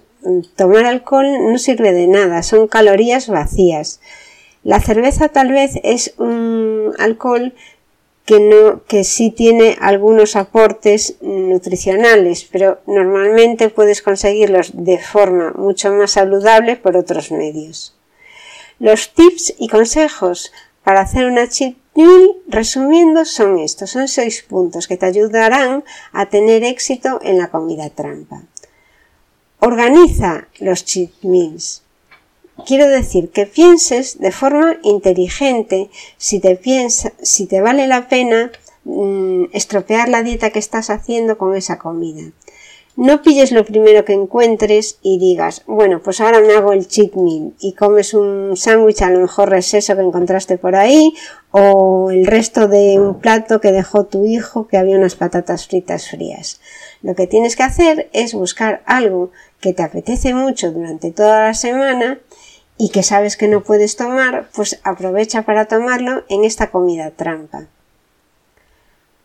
tomar 0.56 0.86
alcohol 0.86 1.26
no 1.50 1.58
sirve 1.58 1.92
de 1.92 2.06
nada, 2.06 2.42
son 2.42 2.68
calorías 2.68 3.28
vacías. 3.28 4.00
La 4.62 4.80
cerveza 4.80 5.28
tal 5.28 5.52
vez 5.52 5.72
es 5.82 6.14
un 6.18 6.94
alcohol 6.98 7.54
que, 8.86 9.04
sí 9.04 9.30
tiene 9.30 9.76
algunos 9.80 10.36
aportes 10.36 11.16
nutricionales, 11.20 12.44
pero 12.44 12.80
normalmente 12.86 13.70
puedes 13.70 14.02
conseguirlos 14.02 14.70
de 14.74 14.98
forma 14.98 15.52
mucho 15.56 15.92
más 15.92 16.12
saludable 16.12 16.76
por 16.76 16.96
otros 16.96 17.32
medios. 17.32 17.96
Los 18.78 19.12
tips 19.14 19.54
y 19.58 19.68
consejos 19.68 20.52
para 20.84 21.00
hacer 21.00 21.26
una 21.26 21.48
cheat 21.48 21.76
meal, 21.94 22.36
resumiendo, 22.46 23.24
son 23.24 23.58
estos. 23.58 23.90
Son 23.90 24.08
seis 24.08 24.42
puntos 24.48 24.86
que 24.86 24.96
te 24.96 25.06
ayudarán 25.06 25.84
a 26.12 26.26
tener 26.26 26.64
éxito 26.64 27.20
en 27.22 27.38
la 27.38 27.50
comida 27.50 27.90
trampa. 27.90 28.42
Organiza 29.62 30.48
los 30.58 30.86
cheat 30.86 31.10
meals. 31.22 31.82
Quiero 32.66 32.88
decir 32.88 33.30
que 33.30 33.44
pienses 33.44 34.18
de 34.18 34.32
forma 34.32 34.78
inteligente 34.82 35.90
si 36.16 36.40
te, 36.40 36.56
piensa, 36.56 37.12
si 37.20 37.46
te 37.46 37.60
vale 37.60 37.86
la 37.86 38.08
pena 38.08 38.50
mm, 38.84 39.44
estropear 39.52 40.08
la 40.08 40.22
dieta 40.22 40.48
que 40.48 40.58
estás 40.58 40.88
haciendo 40.88 41.36
con 41.36 41.54
esa 41.54 41.78
comida. 41.78 42.32
No 42.96 43.22
pilles 43.22 43.52
lo 43.52 43.64
primero 43.64 44.04
que 44.04 44.12
encuentres 44.12 44.98
y 45.00 45.18
digas, 45.18 45.62
bueno, 45.66 46.02
pues 46.02 46.20
ahora 46.20 46.40
me 46.40 46.52
hago 46.54 46.72
el 46.72 46.88
cheat 46.88 47.14
meal 47.14 47.54
y 47.60 47.72
comes 47.74 48.14
un 48.14 48.56
sándwich, 48.56 49.02
a 49.02 49.10
lo 49.10 49.20
mejor 49.20 49.54
es 49.54 49.72
eso 49.74 49.94
que 49.94 50.02
encontraste 50.02 50.58
por 50.58 50.74
ahí, 50.74 51.14
o 51.50 52.10
el 52.10 52.26
resto 52.26 52.66
de 52.66 52.98
un 52.98 53.20
plato 53.20 53.60
que 53.60 53.72
dejó 53.72 54.04
tu 54.04 54.26
hijo 54.26 54.66
que 54.66 54.76
había 54.76 54.96
unas 54.96 55.14
patatas 55.14 55.66
fritas 55.66 56.10
frías. 56.10 56.60
Lo 57.00 57.14
que 57.14 57.26
tienes 57.26 57.56
que 57.56 57.62
hacer 57.62 58.10
es 58.12 58.34
buscar 58.34 58.82
algo 58.84 59.30
que 59.60 59.72
te 59.72 59.82
apetece 59.82 60.34
mucho 60.34 60.72
durante 60.72 61.10
toda 61.10 61.44
la 61.44 61.54
semana 61.54 62.18
y 62.78 62.90
que 62.90 63.02
sabes 63.02 63.36
que 63.36 63.48
no 63.48 63.62
puedes 63.62 63.96
tomar, 63.96 64.48
pues 64.54 64.80
aprovecha 64.84 65.42
para 65.42 65.66
tomarlo 65.66 66.24
en 66.28 66.44
esta 66.44 66.70
comida 66.70 67.10
trampa. 67.10 67.66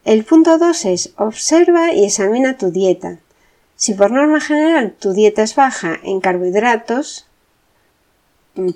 El 0.03 0.23
punto 0.23 0.57
2 0.57 0.85
es 0.85 1.13
observa 1.17 1.93
y 1.93 2.05
examina 2.05 2.57
tu 2.57 2.69
dieta. 2.71 3.17
Si 3.75 3.93
por 3.93 4.11
norma 4.11 4.39
general 4.39 4.93
tu 4.99 5.13
dieta 5.13 5.41
es 5.41 5.55
baja 5.55 5.99
en 6.03 6.19
carbohidratos, 6.19 7.27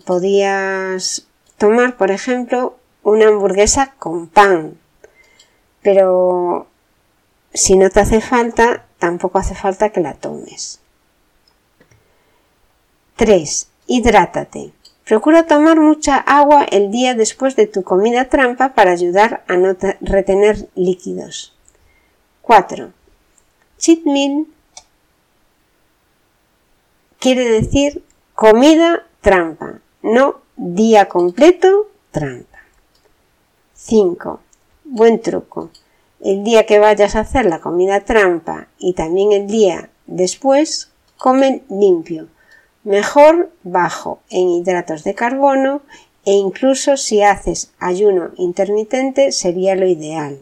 podías 0.06 1.28
tomar, 1.58 1.98
por 1.98 2.12
ejemplo, 2.12 2.78
una 3.04 3.28
hamburguesa 3.28 3.94
con 4.00 4.28
pan. 4.28 4.78
Pero 5.82 6.68
si 7.54 7.78
no 7.78 7.89
te 7.89 8.00
hace 8.00 8.22
falta, 8.22 8.86
tampoco 8.98 9.39
hace 9.39 9.56
falta 9.56 9.89
que 9.89 10.01
la 10.01 10.13
tomes. 10.13 10.79
3. 13.20 13.68
Hidrátate. 13.86 14.72
Procura 15.06 15.46
tomar 15.46 15.78
mucha 15.78 16.16
agua 16.16 16.64
el 16.64 16.90
día 16.90 17.16
después 17.16 17.58
de 17.58 17.68
tu 17.68 17.84
comida 17.84 18.30
trampa 18.30 18.74
para 18.74 18.92
ayudar 18.92 19.44
a 19.50 19.58
no 19.58 19.76
retener 20.00 20.70
líquidos. 20.74 21.54
4. 22.44 22.94
Cheat 23.78 24.06
meal 24.06 24.48
quiere 27.20 27.44
decir 27.50 28.06
comida 28.36 29.06
trampa, 29.20 29.82
no 30.02 30.40
día 30.56 31.10
completo 31.10 31.90
trampa. 32.12 32.60
5. 33.74 34.40
Buen 34.86 35.22
truco. 35.22 35.72
El 36.22 36.46
día 36.46 36.66
que 36.66 36.80
vayas 36.80 37.18
a 37.18 37.22
hacer 37.22 37.48
la 37.48 37.60
comida 37.60 38.00
trampa 38.00 38.70
y 38.78 38.94
también 38.94 39.34
el 39.34 39.48
día 39.48 39.90
después, 40.08 40.94
come 41.18 41.64
limpio. 41.68 42.30
Mejor 42.84 43.52
bajo 43.64 44.20
en 44.30 44.50
hidratos 44.50 45.04
de 45.04 45.14
carbono 45.14 45.82
e 46.26 46.32
incluso 46.32 46.98
si 46.98 47.22
haces 47.22 47.72
ayuno 47.80 48.32
intermitente 48.38 49.32
sería 49.32 49.76
lo 49.76 49.88
ideal. 49.88 50.40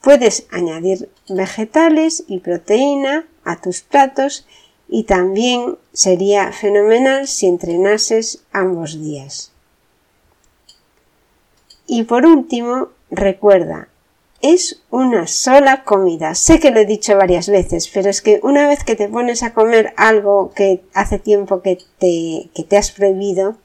Puedes 0.00 0.46
añadir 0.50 1.10
vegetales 1.28 2.24
y 2.26 2.38
proteína 2.38 3.26
a 3.44 3.60
tus 3.60 3.82
platos 3.82 4.46
y 4.88 5.04
también 5.04 5.76
sería 5.92 6.52
fenomenal 6.52 7.28
si 7.28 7.46
entrenases 7.46 8.42
ambos 8.52 9.00
días. 9.00 9.52
Y 11.86 12.04
por 12.04 12.24
último, 12.24 12.88
recuerda, 13.10 13.88
es 14.42 14.82
una 14.90 15.26
sola 15.26 15.84
comida. 15.84 16.34
Sé 16.34 16.60
que 16.60 16.70
lo 16.70 16.80
he 16.80 16.86
dicho 16.86 17.16
varias 17.16 17.48
veces, 17.48 17.88
pero 17.88 18.08
es 18.08 18.22
que 18.22 18.40
una 18.42 18.66
vez 18.66 18.84
que 18.84 18.96
te 18.96 19.08
pones 19.08 19.42
a 19.42 19.52
comer 19.52 19.92
algo 19.96 20.52
que 20.54 20.82
hace 20.94 21.18
tiempo 21.18 21.62
que 21.62 21.78
te, 21.98 22.50
que 22.54 22.64
te 22.64 22.76
has 22.76 22.90
prohibido, 22.90 23.56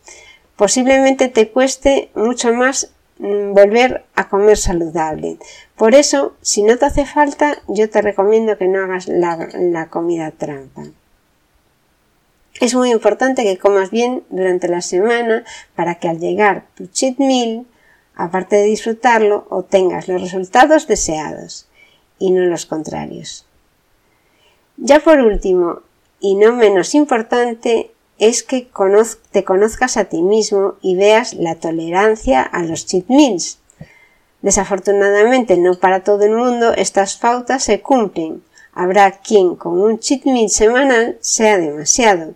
posiblemente 0.56 1.30
te 1.30 1.50
cueste 1.50 2.10
mucho 2.16 2.54
más 2.54 2.92
mm, 3.20 3.54
volver 3.54 4.06
a 4.16 4.28
comer 4.28 4.58
saludable. 4.58 5.38
Por 5.78 5.96
eso, 5.96 6.36
si 6.42 6.64
no 6.64 6.78
te 6.78 6.86
hace 6.86 7.06
falta, 7.06 7.58
yo 7.68 7.90
te 7.90 8.02
recomiendo 8.02 8.58
que 8.58 8.68
no 8.68 8.84
hagas 8.84 9.08
la, 9.08 9.50
la 9.54 9.88
comida 9.90 10.32
trampa. 10.32 10.84
Es 12.62 12.74
muy 12.74 12.92
importante 12.92 13.44
que 13.44 13.58
comas 13.58 13.92
bien 13.92 14.24
durante 14.30 14.70
la 14.70 14.82
semana 14.82 15.44
para 15.76 15.96
que 15.96 16.08
al 16.08 16.20
llegar 16.20 16.66
tu 16.76 16.88
cheat 16.88 17.18
meal, 17.18 17.66
aparte 18.16 18.56
de 18.56 18.64
disfrutarlo, 18.64 19.46
obtengas 19.50 20.08
los 20.08 20.22
resultados 20.22 20.88
deseados 20.88 21.68
y 22.20 22.32
no 22.32 22.46
los 22.46 22.66
contrarios. 22.66 23.46
Ya 24.78 25.00
por 25.00 25.20
último, 25.20 25.82
y 26.20 26.36
no 26.36 26.54
menos 26.54 26.96
importante, 26.96 27.92
es 28.18 28.44
que 28.44 28.70
te 29.32 29.44
conozcas 29.44 29.98
a 29.98 30.06
ti 30.06 30.22
mismo 30.22 30.76
y 30.82 30.96
veas 30.96 31.34
la 31.34 31.56
tolerancia 31.56 32.42
a 32.42 32.64
los 32.64 32.86
cheat 32.86 33.08
meals. 33.08 33.60
Desafortunadamente 34.42 35.58
no 35.58 35.76
para 35.76 36.04
todo 36.04 36.24
el 36.24 36.32
mundo 36.32 36.74
estas 36.74 37.18
pautas 37.18 37.64
se 37.64 37.82
cumplen. 37.82 38.44
Habrá 38.74 39.12
quien 39.12 39.56
con 39.56 39.82
un 39.82 40.00
cheat 40.00 40.26
meal 40.26 40.50
semanal 40.50 41.18
sea 41.22 41.58
demasiado, 41.58 42.34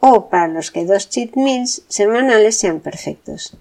o 0.00 0.28
para 0.28 0.48
los 0.48 0.70
que 0.70 0.84
dos 0.84 1.08
cheat 1.08 1.34
meals 1.36 1.82
semanales 1.88 2.56
sean 2.56 2.80
perfectos. 2.80 3.56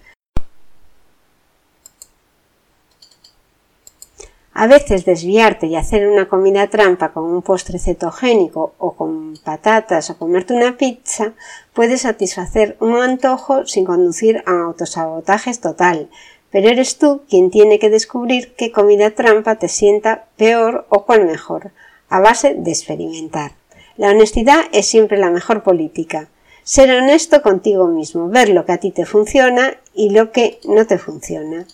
A 4.62 4.68
veces 4.68 5.06
desviarte 5.06 5.68
y 5.68 5.78
hacer 5.78 6.06
una 6.06 6.28
comida 6.28 6.68
trampa 6.68 7.14
con 7.14 7.24
un 7.24 7.42
postre 7.42 7.80
cetogénico 7.80 8.74
o 8.78 8.92
con 8.92 9.38
patatas 9.42 10.10
o 10.10 10.18
comerte 10.18 10.54
una 10.54 10.76
pizza 10.76 11.32
puede 11.72 11.98
satisfacer 11.98 12.76
un 12.82 12.98
antojo 12.98 13.66
sin 13.66 13.86
conducir 13.86 14.44
a 14.46 14.64
autosabotajes 14.64 15.62
total, 15.62 16.10
pero 16.52 16.68
eres 16.68 16.98
tú 16.98 17.22
quien 17.30 17.52
tiene 17.52 17.80
que 17.80 17.90
descubrir 17.90 18.54
qué 18.58 18.74
comida 18.74 19.12
trampa 19.12 19.56
te 19.56 19.70
sienta 19.70 20.26
peor 20.36 20.86
o 20.90 21.06
cuál 21.06 21.26
mejor, 21.26 21.72
a 22.10 22.20
base 22.20 22.54
de 22.54 22.72
experimentar. 22.72 23.54
La 23.96 24.10
honestidad 24.10 24.60
es 24.74 24.88
siempre 24.88 25.18
la 25.18 25.30
mejor 25.30 25.64
política. 25.64 26.28
Ser 26.64 26.92
honesto 26.92 27.42
contigo 27.42 27.88
mismo, 27.88 28.28
ver 28.28 28.50
lo 28.50 28.66
que 28.66 28.74
a 28.74 28.78
ti 28.78 28.92
te 28.92 29.06
funciona 29.06 29.78
y 29.94 30.10
lo 30.10 30.34
que 30.34 30.60
no 30.66 30.86
te 30.86 30.98
funciona. 30.98 31.66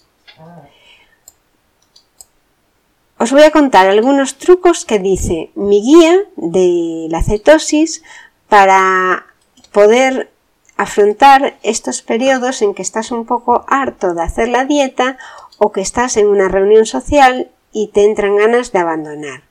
Os 3.25 3.31
voy 3.31 3.41
a 3.41 3.49
contar 3.49 3.87
algunos 3.87 4.37
trucos 4.37 4.85
que 4.85 4.99
dice 4.99 5.49
mi 5.55 5.81
guía 5.81 6.15
de 6.35 7.07
la 7.09 7.23
cetosis 7.23 8.03
para 8.49 9.25
poder 9.71 10.29
afrontar 10.77 11.57
estos 11.63 12.03
periodos 12.03 12.61
en 12.61 12.75
que 12.75 12.83
estás 12.83 13.09
un 13.09 13.25
poco 13.25 13.65
harto 13.67 14.13
de 14.13 14.21
hacer 14.21 14.49
la 14.49 14.65
dieta 14.65 15.17
o 15.57 15.71
que 15.71 15.81
estás 15.81 16.17
en 16.17 16.27
una 16.27 16.49
reunión 16.49 16.85
social 16.85 17.49
y 17.73 17.87
te 17.87 18.05
entran 18.05 18.35
ganas 18.35 18.71
de 18.71 18.77
abandonar. 18.77 19.41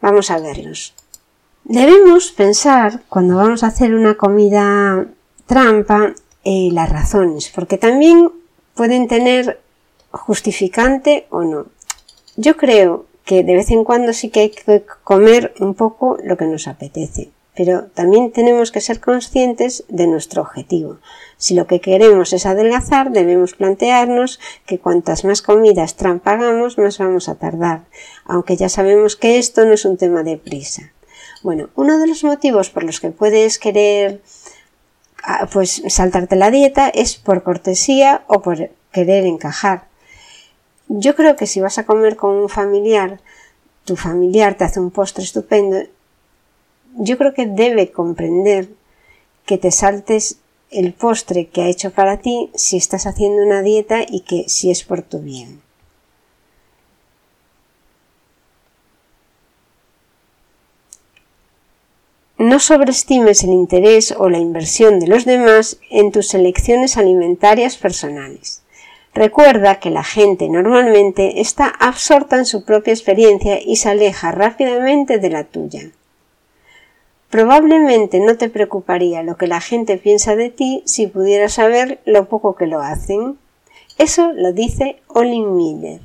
Vamos 0.00 0.30
a 0.30 0.38
verlos. 0.38 0.94
Debemos 1.64 2.30
pensar, 2.30 3.02
cuando 3.08 3.34
vamos 3.34 3.64
a 3.64 3.66
hacer 3.66 3.96
una 3.96 4.14
comida 4.14 5.06
trampa, 5.46 6.14
eh, 6.44 6.68
las 6.70 6.88
razones, 6.88 7.50
porque 7.52 7.78
también 7.78 8.30
pueden 8.76 9.08
tener 9.08 9.60
justificante 10.12 11.26
o 11.30 11.42
no. 11.42 11.66
Yo 12.36 12.56
creo 12.56 13.06
que 13.24 13.42
de 13.42 13.54
vez 13.54 13.70
en 13.70 13.84
cuando 13.84 14.12
sí 14.12 14.30
que 14.30 14.40
hay 14.40 14.50
que 14.50 14.84
comer 15.02 15.54
un 15.58 15.74
poco 15.74 16.18
lo 16.22 16.36
que 16.36 16.46
nos 16.46 16.68
apetece, 16.68 17.30
pero 17.54 17.84
también 17.94 18.32
tenemos 18.32 18.72
que 18.72 18.80
ser 18.80 19.00
conscientes 19.00 19.84
de 19.88 20.06
nuestro 20.06 20.42
objetivo. 20.42 20.98
Si 21.36 21.54
lo 21.54 21.66
que 21.66 21.80
queremos 21.80 22.32
es 22.32 22.46
adelgazar, 22.46 23.12
debemos 23.12 23.54
plantearnos 23.54 24.40
que 24.66 24.78
cuantas 24.78 25.24
más 25.24 25.40
comidas 25.40 25.96
trampa 25.96 26.32
hagamos, 26.32 26.78
más 26.78 26.98
vamos 26.98 27.28
a 27.28 27.36
tardar, 27.36 27.84
aunque 28.24 28.56
ya 28.56 28.68
sabemos 28.68 29.16
que 29.16 29.38
esto 29.38 29.64
no 29.64 29.72
es 29.72 29.84
un 29.84 29.96
tema 29.96 30.22
de 30.22 30.36
prisa. 30.36 30.92
Bueno, 31.42 31.68
uno 31.76 31.98
de 31.98 32.06
los 32.06 32.24
motivos 32.24 32.70
por 32.70 32.84
los 32.84 33.00
que 33.00 33.10
puedes 33.10 33.58
querer 33.58 34.22
ah, 35.22 35.48
pues 35.52 35.82
saltarte 35.88 36.36
la 36.36 36.50
dieta 36.50 36.88
es 36.88 37.16
por 37.16 37.42
cortesía 37.42 38.24
o 38.26 38.42
por 38.42 38.70
querer 38.92 39.26
encajar. 39.26 39.93
Yo 40.88 41.14
creo 41.14 41.36
que 41.36 41.46
si 41.46 41.60
vas 41.60 41.78
a 41.78 41.86
comer 41.86 42.16
con 42.16 42.32
un 42.32 42.48
familiar, 42.48 43.20
tu 43.84 43.96
familiar 43.96 44.56
te 44.56 44.64
hace 44.64 44.80
un 44.80 44.90
postre 44.90 45.24
estupendo, 45.24 45.78
yo 46.96 47.18
creo 47.18 47.34
que 47.34 47.46
debe 47.46 47.90
comprender 47.90 48.68
que 49.46 49.58
te 49.58 49.70
saltes 49.70 50.38
el 50.70 50.92
postre 50.92 51.46
que 51.48 51.62
ha 51.62 51.68
hecho 51.68 51.90
para 51.90 52.18
ti 52.18 52.50
si 52.54 52.76
estás 52.76 53.06
haciendo 53.06 53.42
una 53.42 53.62
dieta 53.62 54.02
y 54.06 54.20
que 54.20 54.48
si 54.48 54.70
es 54.70 54.82
por 54.84 55.02
tu 55.02 55.20
bien. 55.20 55.62
No 62.36 62.58
sobreestimes 62.58 63.44
el 63.44 63.50
interés 63.50 64.12
o 64.18 64.28
la 64.28 64.38
inversión 64.38 64.98
de 64.98 65.06
los 65.06 65.24
demás 65.24 65.78
en 65.90 66.10
tus 66.10 66.34
elecciones 66.34 66.96
alimentarias 66.96 67.76
personales. 67.76 68.63
Recuerda 69.14 69.78
que 69.78 69.90
la 69.90 70.02
gente 70.02 70.48
normalmente 70.48 71.40
está 71.40 71.68
absorta 71.68 72.36
en 72.36 72.46
su 72.46 72.64
propia 72.64 72.92
experiencia 72.92 73.60
y 73.62 73.76
se 73.76 73.90
aleja 73.90 74.32
rápidamente 74.32 75.18
de 75.18 75.30
la 75.30 75.44
tuya. 75.44 75.90
Probablemente 77.30 78.18
no 78.18 78.36
te 78.36 78.48
preocuparía 78.48 79.22
lo 79.22 79.36
que 79.36 79.46
la 79.46 79.60
gente 79.60 79.98
piensa 79.98 80.34
de 80.34 80.50
ti 80.50 80.82
si 80.84 81.06
pudieras 81.06 81.54
saber 81.54 82.00
lo 82.04 82.28
poco 82.28 82.56
que 82.56 82.66
lo 82.66 82.80
hacen. 82.80 83.38
Eso 83.98 84.32
lo 84.32 84.52
dice 84.52 85.00
Olin 85.06 85.56
Miller. 85.56 86.00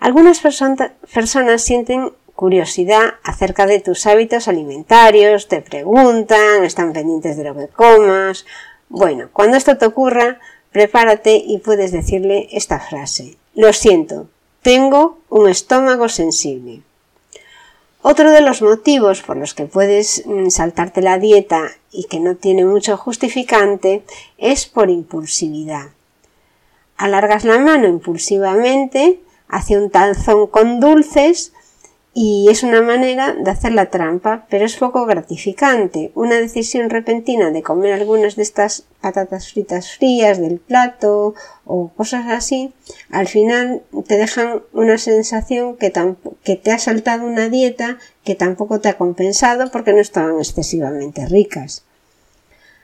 Algunas 0.00 0.40
personas 0.40 1.62
sienten 1.62 2.12
curiosidad 2.34 3.14
acerca 3.22 3.66
de 3.66 3.78
tus 3.78 4.04
hábitos 4.06 4.48
alimentarios, 4.48 5.46
te 5.46 5.62
preguntan, 5.62 6.64
están 6.64 6.92
pendientes 6.92 7.36
de 7.36 7.44
lo 7.44 7.54
que 7.54 7.68
comas. 7.68 8.46
Bueno, 8.88 9.28
cuando 9.32 9.56
esto 9.56 9.78
te 9.78 9.86
ocurra, 9.86 10.40
prepárate 10.72 11.36
y 11.36 11.58
puedes 11.58 11.92
decirle 11.92 12.48
esta 12.52 12.80
frase. 12.80 13.36
Lo 13.54 13.72
siento, 13.72 14.28
tengo 14.62 15.18
un 15.28 15.48
estómago 15.48 16.08
sensible. 16.08 16.82
Otro 18.00 18.32
de 18.32 18.40
los 18.40 18.62
motivos 18.62 19.22
por 19.22 19.36
los 19.36 19.54
que 19.54 19.66
puedes 19.66 20.24
mm, 20.26 20.48
saltarte 20.48 21.02
la 21.02 21.18
dieta 21.18 21.70
y 21.92 22.04
que 22.04 22.18
no 22.18 22.34
tiene 22.34 22.64
mucho 22.64 22.96
justificante 22.96 24.02
es 24.38 24.66
por 24.66 24.90
impulsividad. 24.90 25.90
Alargas 26.96 27.44
la 27.44 27.58
mano 27.58 27.86
impulsivamente 27.86 29.20
hacia 29.48 29.78
un 29.78 29.90
tazón 29.90 30.48
con 30.48 30.80
dulces 30.80 31.52
y 32.14 32.48
es 32.50 32.62
una 32.62 32.82
manera 32.82 33.32
de 33.32 33.50
hacer 33.50 33.72
la 33.72 33.88
trampa, 33.88 34.46
pero 34.50 34.66
es 34.66 34.76
poco 34.76 35.06
gratificante. 35.06 36.12
Una 36.14 36.34
decisión 36.36 36.90
repentina 36.90 37.50
de 37.50 37.62
comer 37.62 37.94
algunas 37.94 38.36
de 38.36 38.42
estas 38.42 38.84
patatas 39.00 39.50
fritas 39.50 39.96
frías 39.96 40.38
del 40.38 40.58
plato 40.58 41.34
o 41.64 41.88
cosas 41.88 42.26
así, 42.28 42.74
al 43.10 43.28
final 43.28 43.82
te 44.06 44.18
dejan 44.18 44.62
una 44.74 44.98
sensación 44.98 45.76
que, 45.76 45.90
que 46.44 46.56
te 46.56 46.70
ha 46.70 46.78
saltado 46.78 47.24
una 47.24 47.48
dieta 47.48 47.98
que 48.24 48.34
tampoco 48.34 48.80
te 48.80 48.90
ha 48.90 48.98
compensado 48.98 49.70
porque 49.70 49.94
no 49.94 50.00
estaban 50.00 50.38
excesivamente 50.38 51.24
ricas. 51.24 51.82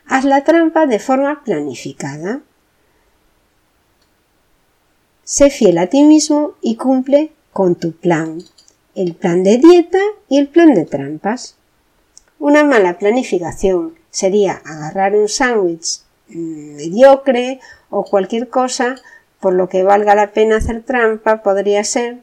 Haz 0.06 0.25
la 0.25 0.42
trampa 0.42 0.87
de 0.87 1.00
forma 1.00 1.44
planificada. 1.44 2.40
Sé 5.23 5.50
fiel 5.50 5.76
a 5.76 5.88
ti 5.88 6.04
mismo 6.04 6.54
y 6.62 6.76
cumple 6.76 7.32
con 7.52 7.75
tu 7.75 7.92
plan 7.92 8.42
el 8.99 9.14
plan 9.14 9.45
de 9.45 9.59
dieta 9.59 10.00
y 10.28 10.38
el 10.38 10.49
plan 10.49 10.75
de 10.75 10.85
trampas. 10.85 11.57
Una 12.40 12.64
mala 12.64 12.99
planificación 12.99 13.95
sería 14.11 14.61
agarrar 14.64 15.14
un 15.14 15.28
sándwich 15.28 16.00
mm, 16.28 16.76
mediocre 16.76 17.61
o 17.90 18.05
cualquier 18.05 18.49
cosa 18.49 18.97
por 19.40 19.52
lo 19.55 19.69
que 19.69 19.85
valga 19.85 20.17
la 20.17 20.33
pena 20.33 20.57
hacer 20.57 20.83
trampa 20.83 21.43
podría 21.45 21.85
ser 21.85 22.19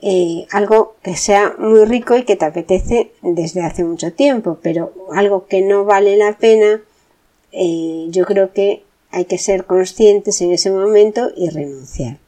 eh, 0.00 0.46
algo 0.50 0.96
que 1.02 1.16
sea 1.16 1.54
muy 1.58 1.84
rico 1.84 2.16
y 2.16 2.24
que 2.24 2.34
te 2.34 2.44
apetece 2.44 3.12
desde 3.22 3.62
hace 3.62 3.84
mucho 3.84 4.12
tiempo, 4.12 4.58
pero 4.62 4.92
algo 5.14 5.46
que 5.46 5.60
no 5.60 5.84
vale 5.84 6.16
la 6.16 6.38
pena, 6.38 6.80
eh, 7.52 8.06
yo 8.08 8.24
creo 8.24 8.52
que 8.52 8.82
hay 9.12 9.26
que 9.26 9.38
ser 9.38 9.64
conscientes 9.64 10.40
en 10.40 10.50
ese 10.52 10.72
momento 10.72 11.30
y 11.36 11.50
renunciar. 11.50 12.18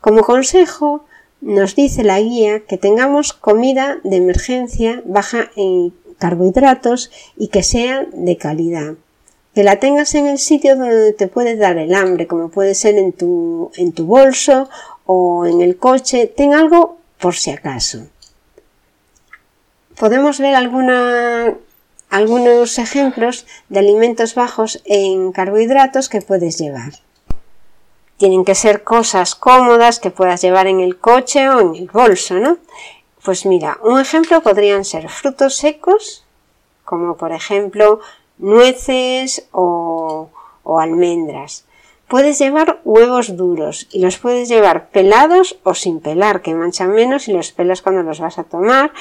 Como 0.00 0.22
consejo, 0.22 1.04
nos 1.40 1.76
dice 1.76 2.02
la 2.02 2.20
guía 2.20 2.60
que 2.60 2.78
tengamos 2.78 3.32
comida 3.32 3.98
de 4.04 4.16
emergencia 4.16 5.02
baja 5.04 5.50
en 5.56 5.94
carbohidratos 6.18 7.10
y 7.36 7.48
que 7.48 7.62
sea 7.62 8.06
de 8.12 8.36
calidad. 8.36 8.94
Que 9.54 9.64
la 9.64 9.80
tengas 9.80 10.14
en 10.14 10.26
el 10.26 10.38
sitio 10.38 10.76
donde 10.76 11.12
te 11.12 11.28
puede 11.28 11.56
dar 11.56 11.78
el 11.78 11.94
hambre, 11.94 12.26
como 12.26 12.50
puede 12.50 12.74
ser 12.74 12.96
en 12.96 13.12
tu, 13.12 13.70
en 13.76 13.92
tu 13.92 14.06
bolso 14.06 14.68
o 15.06 15.46
en 15.46 15.62
el 15.62 15.76
coche. 15.76 16.26
Ten 16.26 16.54
algo 16.54 16.98
por 17.18 17.34
si 17.34 17.50
acaso. 17.50 18.06
Podemos 19.98 20.38
ver 20.38 20.54
alguna, 20.54 21.54
algunos 22.10 22.78
ejemplos 22.78 23.46
de 23.68 23.80
alimentos 23.80 24.34
bajos 24.34 24.80
en 24.84 25.32
carbohidratos 25.32 26.08
que 26.08 26.20
puedes 26.20 26.58
llevar. 26.58 26.92
Tienen 28.18 28.44
que 28.44 28.54
ser 28.54 28.84
cosas 28.84 29.34
cómodas 29.34 30.00
que 30.00 30.10
puedas 30.10 30.42
llevar 30.42 30.66
en 30.66 30.80
el 30.80 30.98
coche 30.98 31.48
o 31.48 31.60
en 31.60 31.74
el 31.74 31.86
bolso, 31.86 32.34
¿no? 32.34 32.58
Pues 33.24 33.46
mira, 33.46 33.78
un 33.82 34.00
ejemplo 34.00 34.42
podrían 34.42 34.84
ser 34.84 35.08
frutos 35.08 35.56
secos, 35.56 36.24
como 36.84 37.16
por 37.16 37.32
ejemplo 37.32 38.00
nueces 38.38 39.48
o, 39.52 40.30
almendras. 40.64 41.64
Puedes 42.08 42.38
llevar 42.38 42.80
huevos 42.84 43.36
duros 43.36 43.86
y 43.90 44.00
los 44.00 44.18
puedes 44.18 44.48
llevar 44.48 44.88
pelados 44.88 45.58
o 45.62 45.74
sin 45.74 46.00
pelar, 46.00 46.40
que 46.40 46.54
manchan 46.54 46.92
menos 46.92 47.28
y 47.28 47.32
los 47.32 47.52
pelas 47.52 47.82
cuando 47.82 48.02
los 48.02 48.20
vas 48.20 48.38
a 48.38 48.44
tomar. 48.44 48.92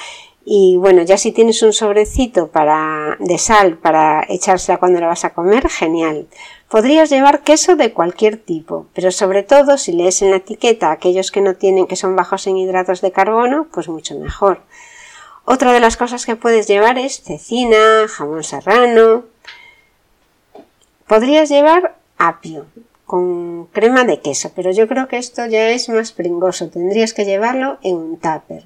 Y 0.43 0.77
bueno, 0.77 1.03
ya 1.03 1.17
si 1.17 1.31
tienes 1.31 1.61
un 1.61 1.73
sobrecito 1.73 2.47
para, 2.47 3.15
de 3.19 3.37
sal 3.37 3.77
para 3.77 4.25
echársela 4.27 4.77
cuando 4.77 4.99
la 4.99 5.07
vas 5.07 5.25
a 5.25 5.33
comer, 5.33 5.69
genial. 5.69 6.27
Podrías 6.69 7.09
llevar 7.09 7.43
queso 7.43 7.77
de 7.77 7.93
cualquier 7.93 8.37
tipo, 8.37 8.87
pero 8.93 9.11
sobre 9.11 9.43
todo 9.43 9.77
si 9.77 9.93
lees 9.93 10.21
en 10.21 10.31
la 10.31 10.37
etiqueta 10.37 10.91
aquellos 10.91 11.31
que 11.31 11.39
no 11.39 11.55
tienen, 11.55 11.87
que 11.87 11.95
son 11.95 12.15
bajos 12.15 12.45
en 12.47 12.57
hidratos 12.57 12.99
de 12.99 13.13
carbono, 13.13 13.67
pues 13.71 13.87
mucho 13.87 14.19
mejor. 14.19 14.59
Otra 15.45 15.71
de 15.71 15.79
las 15.79 15.95
cosas 15.95 16.25
que 16.25 16.35
puedes 16.35 16.67
llevar 16.67 16.97
es 16.97 17.23
cecina, 17.23 18.05
jamón 18.09 18.43
serrano. 18.43 19.23
Podrías 21.07 21.47
llevar 21.47 21.95
apio 22.17 22.65
con 23.05 23.67
crema 23.67 24.03
de 24.03 24.19
queso, 24.19 24.51
pero 24.53 24.71
yo 24.71 24.89
creo 24.89 25.07
que 25.07 25.17
esto 25.17 25.45
ya 25.45 25.69
es 25.69 25.87
más 25.87 26.11
pringoso. 26.11 26.69
Tendrías 26.69 27.13
que 27.13 27.23
llevarlo 27.23 27.77
en 27.81 27.95
un 27.95 28.17
tupper. 28.17 28.65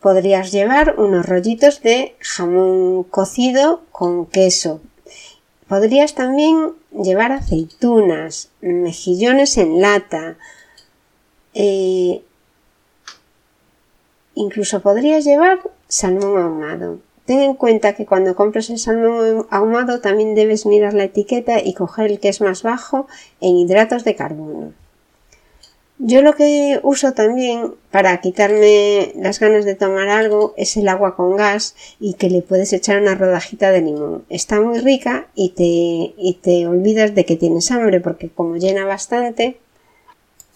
Podrías 0.00 0.50
llevar 0.50 0.98
unos 0.98 1.26
rollitos 1.26 1.80
de 1.82 2.16
jamón 2.18 3.04
cocido 3.04 3.82
con 3.92 4.26
queso. 4.26 4.80
Podrías 5.68 6.16
también 6.16 6.72
llevar 7.02 7.32
aceitunas, 7.32 8.50
mejillones 8.60 9.56
en 9.58 9.80
lata, 9.80 10.36
eh, 11.54 12.22
incluso 14.34 14.80
podrías 14.80 15.24
llevar 15.24 15.60
salmón 15.88 16.38
ahumado. 16.38 16.98
Ten 17.24 17.40
en 17.40 17.54
cuenta 17.54 17.94
que 17.94 18.06
cuando 18.06 18.36
compres 18.36 18.70
el 18.70 18.78
salmón 18.78 19.46
ahumado 19.50 20.00
también 20.00 20.34
debes 20.34 20.64
mirar 20.64 20.94
la 20.94 21.04
etiqueta 21.04 21.60
y 21.60 21.74
coger 21.74 22.10
el 22.10 22.20
que 22.20 22.28
es 22.28 22.40
más 22.40 22.62
bajo 22.62 23.08
en 23.40 23.56
hidratos 23.56 24.04
de 24.04 24.14
carbono. 24.14 24.72
Yo 25.98 26.20
lo 26.20 26.34
que 26.34 26.78
uso 26.82 27.14
también 27.14 27.74
para 27.90 28.20
quitarme 28.20 29.12
las 29.16 29.40
ganas 29.40 29.64
de 29.64 29.74
tomar 29.74 30.08
algo 30.10 30.52
es 30.58 30.76
el 30.76 30.88
agua 30.88 31.16
con 31.16 31.36
gas 31.36 31.74
y 31.98 32.14
que 32.14 32.28
le 32.28 32.42
puedes 32.42 32.74
echar 32.74 33.00
una 33.00 33.14
rodajita 33.14 33.70
de 33.70 33.80
limón. 33.80 34.24
Está 34.28 34.60
muy 34.60 34.78
rica 34.80 35.28
y 35.34 35.50
te, 35.50 36.14
y 36.22 36.38
te 36.42 36.66
olvidas 36.66 37.14
de 37.14 37.24
que 37.24 37.36
tienes 37.36 37.70
hambre 37.70 38.00
porque 38.00 38.28
como 38.28 38.56
llena 38.56 38.84
bastante. 38.84 39.56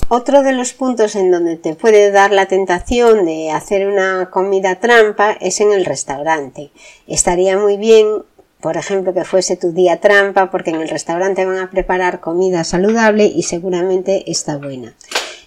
Otro 0.09 0.43
de 0.43 0.53
los 0.53 0.75
puntos 0.75 1.17
en 1.17 1.31
donde 1.31 1.57
te 1.57 1.75
puede 1.75 2.11
dar 2.11 2.33
la 2.33 2.47
tentación 2.47 3.25
de 3.25 3.51
hacer 3.51 3.89
una 3.89 4.29
comida 4.31 4.79
trampa 4.79 5.33
es 5.41 5.61
en 5.61 5.73
el 5.73 5.87
restaurante. 5.87 6.71
Estaría 7.07 7.57
muy 7.57 7.79
bien 7.79 8.25
por 8.61 8.77
ejemplo, 8.77 9.15
que 9.15 9.25
fuese 9.25 9.57
tu 9.57 9.73
día 9.73 10.01
trampa, 10.01 10.51
porque 10.51 10.69
en 10.69 10.83
el 10.83 10.89
restaurante 10.91 11.47
van 11.47 11.59
a 11.59 11.71
preparar 11.71 12.21
comida 12.21 12.63
saludable 12.63 13.25
y 13.25 13.45
seguramente 13.45 14.31
está 14.31 14.59
buena. 14.59 14.95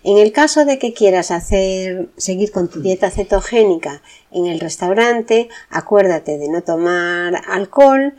En 0.03 0.17
el 0.17 0.33
caso 0.33 0.65
de 0.65 0.79
que 0.79 0.93
quieras 0.93 1.31
hacer, 1.31 2.09
seguir 2.17 2.51
con 2.51 2.67
tu 2.69 2.81
dieta 2.81 3.09
cetogénica 3.09 4.01
en 4.31 4.47
el 4.47 4.59
restaurante, 4.59 5.47
acuérdate 5.69 6.37
de 6.37 6.49
no 6.49 6.61
tomar 6.61 7.41
alcohol, 7.47 8.13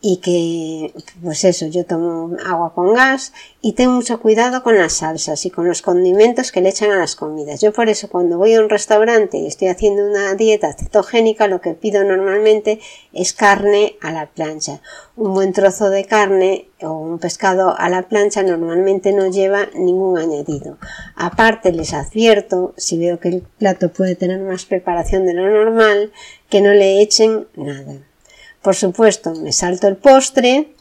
y 0.00 0.18
que, 0.18 0.94
pues 1.22 1.44
eso, 1.44 1.66
yo 1.66 1.84
tomo 1.84 2.36
agua 2.46 2.72
con 2.72 2.94
gas 2.94 3.32
y 3.60 3.72
tengo 3.72 3.94
mucho 3.94 4.20
cuidado 4.20 4.62
con 4.62 4.78
las 4.78 4.92
salsas 4.92 5.44
y 5.44 5.50
con 5.50 5.66
los 5.66 5.82
condimentos 5.82 6.52
que 6.52 6.60
le 6.60 6.68
echan 6.68 6.92
a 6.92 6.98
las 6.98 7.16
comidas. 7.16 7.60
Yo 7.60 7.72
por 7.72 7.88
eso 7.88 8.08
cuando 8.08 8.38
voy 8.38 8.54
a 8.54 8.60
un 8.60 8.68
restaurante 8.68 9.38
y 9.38 9.48
estoy 9.48 9.66
haciendo 9.66 10.04
una 10.04 10.34
dieta 10.34 10.72
cetogénica, 10.72 11.48
lo 11.48 11.60
que 11.60 11.74
pido 11.74 12.04
normalmente 12.04 12.78
es 13.12 13.32
carne 13.32 13.96
a 14.00 14.12
la 14.12 14.26
plancha. 14.26 14.80
Un 15.16 15.34
buen 15.34 15.52
trozo 15.52 15.90
de 15.90 16.04
carne 16.04 16.68
o 16.80 16.92
un 16.92 17.18
pescado 17.18 17.76
a 17.76 17.88
la 17.88 18.08
plancha 18.08 18.44
normalmente 18.44 19.12
no 19.12 19.28
lleva 19.28 19.66
ningún 19.74 20.16
añadido. 20.16 20.78
Aparte 21.16 21.72
les 21.72 21.92
advierto, 21.92 22.72
si 22.76 22.98
veo 22.98 23.18
que 23.18 23.30
el 23.30 23.42
plato 23.42 23.92
puede 23.92 24.14
tener 24.14 24.40
más 24.42 24.64
preparación 24.64 25.26
de 25.26 25.34
lo 25.34 25.50
normal, 25.50 26.12
que 26.48 26.60
no 26.60 26.72
le 26.72 27.02
echen 27.02 27.48
nada. 27.56 28.07
Por 28.68 28.76
supuesto, 28.76 29.34
me 29.34 29.50
salto 29.50 29.88
el 29.88 29.96
postre 29.96 30.74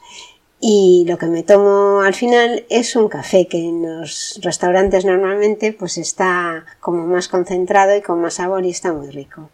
y 0.60 1.06
lo 1.08 1.18
que 1.18 1.28
me 1.28 1.42
tomo 1.42 2.02
al 2.02 2.14
final 2.14 2.66
es 2.70 2.98
un 2.98 3.08
café 3.08 3.48
que 3.48 3.60
en 3.60 3.82
los 3.82 4.42
restaurantes 4.44 5.06
normalmente 5.06 5.72
pues 5.72 5.98
está 5.98 6.66
como 6.82 7.08
más 7.08 7.30
concentrado 7.30 7.96
y 7.96 8.02
con 8.02 8.20
más 8.20 8.34
sabor 8.34 8.66
y 8.66 8.72
está 8.72 8.92
muy 8.92 9.10
rico. 9.10 9.50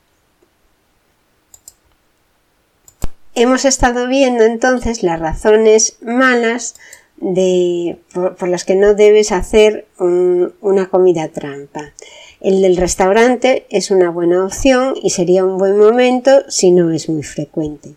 Hemos 3.35 3.65
estado 3.65 4.07
viendo 4.07 4.45
entonces 4.45 5.03
las 5.03 5.19
razones 5.19 5.97
malas 6.01 6.73
de, 7.17 7.99
por, 8.15 8.47
las 8.49 8.65
que 8.65 8.73
no 8.73 8.95
debes 8.95 9.31
hacer 9.31 9.85
una 9.99 10.89
comida 10.89 11.27
trampa. 11.27 11.93
El 12.41 12.63
del 12.63 12.77
restaurante 12.77 13.67
es 13.69 13.91
una 13.91 14.09
buena 14.09 14.43
opción 14.43 14.95
y 14.99 15.11
sería 15.11 15.45
un 15.45 15.59
buen 15.59 15.77
momento 15.77 16.41
si 16.49 16.71
no 16.71 16.89
es 16.89 17.09
muy 17.09 17.21
frecuente. 17.21 17.93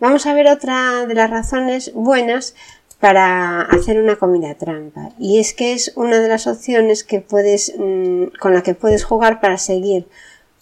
Vamos 0.00 0.26
a 0.26 0.34
ver 0.34 0.46
otra 0.46 1.06
de 1.06 1.14
las 1.14 1.28
razones 1.28 1.92
buenas 1.92 2.54
para 3.00 3.62
hacer 3.62 4.00
una 4.00 4.14
comida 4.14 4.54
trampa 4.54 5.10
y 5.18 5.40
es 5.40 5.54
que 5.54 5.72
es 5.72 5.92
una 5.96 6.20
de 6.20 6.28
las 6.28 6.46
opciones 6.46 7.02
que 7.02 7.20
puedes 7.20 7.74
mm, 7.76 8.26
con 8.40 8.54
la 8.54 8.62
que 8.62 8.74
puedes 8.74 9.04
jugar 9.04 9.40
para 9.40 9.58
seguir 9.58 10.06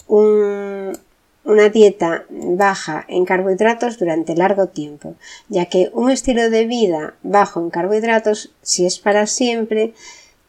una 0.07 1.69
dieta 1.71 2.25
baja 2.29 3.05
en 3.07 3.25
carbohidratos 3.25 3.99
durante 3.99 4.35
largo 4.35 4.69
tiempo, 4.69 5.15
ya 5.49 5.65
que 5.65 5.91
un 5.93 6.09
estilo 6.09 6.49
de 6.49 6.65
vida 6.65 7.13
bajo 7.21 7.59
en 7.59 7.69
carbohidratos, 7.69 8.53
si 8.63 8.87
es 8.87 8.97
para 8.97 9.27
siempre, 9.27 9.93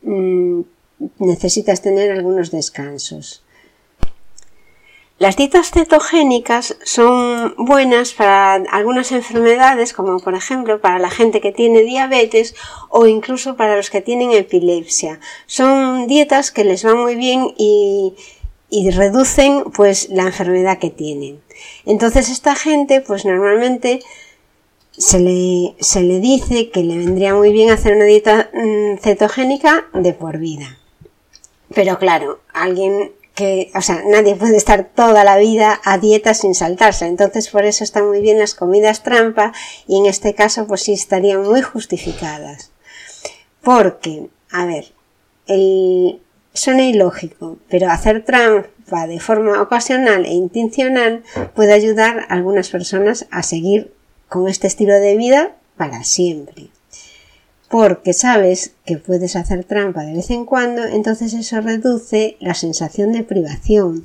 mm, 0.02 0.60
necesitas 1.18 1.82
tener 1.82 2.10
algunos 2.10 2.50
descansos. 2.50 3.42
Las 5.18 5.36
dietas 5.36 5.72
cetogénicas 5.72 6.76
son 6.84 7.52
buenas 7.58 8.12
para 8.12 8.54
algunas 8.54 9.10
enfermedades, 9.10 9.92
como 9.92 10.20
por 10.20 10.34
ejemplo 10.34 10.80
para 10.80 11.00
la 11.00 11.10
gente 11.10 11.40
que 11.40 11.50
tiene 11.50 11.82
diabetes 11.82 12.54
o 12.88 13.08
incluso 13.08 13.56
para 13.56 13.74
los 13.74 13.90
que 13.90 14.00
tienen 14.00 14.30
epilepsia. 14.30 15.18
Son 15.46 16.06
dietas 16.06 16.52
que 16.52 16.62
les 16.62 16.84
van 16.84 16.98
muy 16.98 17.16
bien 17.16 17.52
y, 17.56 18.14
reducen 18.92 19.64
pues 19.74 20.08
la 20.10 20.22
enfermedad 20.22 20.78
que 20.78 20.90
tienen. 20.90 21.40
Entonces 21.84 22.28
esta 22.30 22.54
gente 22.54 23.00
pues 23.00 23.24
normalmente 23.24 23.98
se 24.92 25.18
le, 25.18 25.74
se 25.80 26.02
le 26.02 26.20
dice 26.20 26.70
que 26.70 26.84
le 26.84 26.96
vendría 26.96 27.34
muy 27.34 27.50
bien 27.50 27.70
hacer 27.70 27.96
una 27.96 28.04
dieta 28.04 28.50
mm, 28.54 28.98
cetogénica 28.98 29.88
de 29.94 30.12
por 30.12 30.38
vida. 30.38 30.78
Pero 31.74 31.98
claro, 31.98 32.38
alguien 32.52 33.12
que, 33.38 33.70
o 33.72 33.80
sea, 33.80 34.02
nadie 34.04 34.34
puede 34.34 34.56
estar 34.56 34.90
toda 34.92 35.22
la 35.22 35.36
vida 35.36 35.80
a 35.84 35.96
dieta 35.98 36.34
sin 36.34 36.56
saltarse. 36.56 37.06
Entonces, 37.06 37.48
por 37.48 37.64
eso 37.64 37.84
están 37.84 38.08
muy 38.08 38.20
bien 38.20 38.40
las 38.40 38.56
comidas 38.56 39.04
trampa 39.04 39.52
y 39.86 39.96
en 39.96 40.06
este 40.06 40.34
caso, 40.34 40.66
pues 40.66 40.82
sí 40.82 40.94
estarían 40.94 41.42
muy 41.44 41.62
justificadas. 41.62 42.72
Porque, 43.62 44.26
a 44.50 44.66
ver, 44.66 44.86
el, 45.46 46.20
suena 46.52 46.82
ilógico, 46.82 47.58
pero 47.68 47.88
hacer 47.92 48.24
trampa 48.24 49.06
de 49.06 49.20
forma 49.20 49.62
ocasional 49.62 50.26
e 50.26 50.32
intencional 50.32 51.22
puede 51.54 51.74
ayudar 51.74 52.26
a 52.28 52.34
algunas 52.34 52.70
personas 52.70 53.28
a 53.30 53.44
seguir 53.44 53.94
con 54.28 54.48
este 54.48 54.66
estilo 54.66 54.94
de 54.94 55.16
vida 55.16 55.52
para 55.76 56.02
siempre 56.02 56.70
porque 57.68 58.12
sabes 58.12 58.72
que 58.84 58.96
puedes 58.96 59.36
hacer 59.36 59.64
trampa 59.64 60.02
de 60.02 60.14
vez 60.14 60.30
en 60.30 60.46
cuando, 60.46 60.84
entonces 60.84 61.34
eso 61.34 61.60
reduce 61.60 62.36
la 62.40 62.54
sensación 62.54 63.12
de 63.12 63.24
privación. 63.24 64.04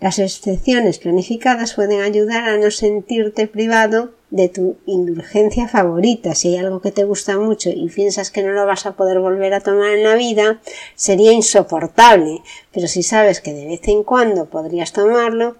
Las 0.00 0.18
excepciones 0.18 0.98
planificadas 0.98 1.74
pueden 1.74 2.02
ayudar 2.02 2.44
a 2.44 2.58
no 2.58 2.70
sentirte 2.70 3.46
privado 3.46 4.12
de 4.30 4.48
tu 4.48 4.76
indulgencia 4.86 5.68
favorita. 5.68 6.34
Si 6.34 6.48
hay 6.48 6.56
algo 6.56 6.80
que 6.80 6.90
te 6.90 7.04
gusta 7.04 7.38
mucho 7.38 7.70
y 7.70 7.88
piensas 7.88 8.30
que 8.30 8.42
no 8.42 8.52
lo 8.52 8.66
vas 8.66 8.84
a 8.86 8.96
poder 8.96 9.20
volver 9.20 9.54
a 9.54 9.60
tomar 9.60 9.92
en 9.92 10.02
la 10.02 10.16
vida, 10.16 10.60
sería 10.94 11.32
insoportable. 11.32 12.42
Pero 12.72 12.88
si 12.88 13.02
sabes 13.02 13.40
que 13.40 13.54
de 13.54 13.66
vez 13.66 13.80
en 13.88 14.02
cuando 14.02 14.46
podrías 14.46 14.92
tomarlo, 14.92 15.56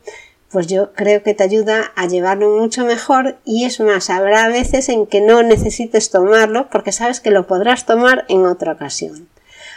pues 0.54 0.68
yo 0.68 0.92
creo 0.92 1.24
que 1.24 1.34
te 1.34 1.42
ayuda 1.42 1.90
a 1.96 2.06
llevarlo 2.06 2.56
mucho 2.56 2.84
mejor 2.84 3.38
y 3.44 3.64
es 3.64 3.80
más, 3.80 4.08
habrá 4.08 4.46
veces 4.46 4.88
en 4.88 5.04
que 5.06 5.20
no 5.20 5.42
necesites 5.42 6.10
tomarlo 6.10 6.70
porque 6.70 6.92
sabes 6.92 7.18
que 7.18 7.32
lo 7.32 7.48
podrás 7.48 7.86
tomar 7.86 8.24
en 8.28 8.46
otra 8.46 8.74
ocasión. 8.74 9.28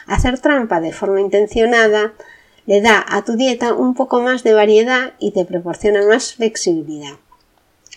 Hacer 0.06 0.38
trampa 0.40 0.80
de 0.80 0.94
forma 0.94 1.20
intencionada 1.20 2.14
le 2.68 2.82
da 2.82 3.04
a 3.10 3.26
tu 3.26 3.36
dieta 3.36 3.74
un 3.74 3.96
poco 3.96 4.22
más 4.22 4.44
de 4.44 4.54
variedad 4.54 5.14
y 5.18 5.32
te 5.32 5.46
proporciona 5.46 6.06
más 6.06 6.36
flexibilidad. 6.36 7.16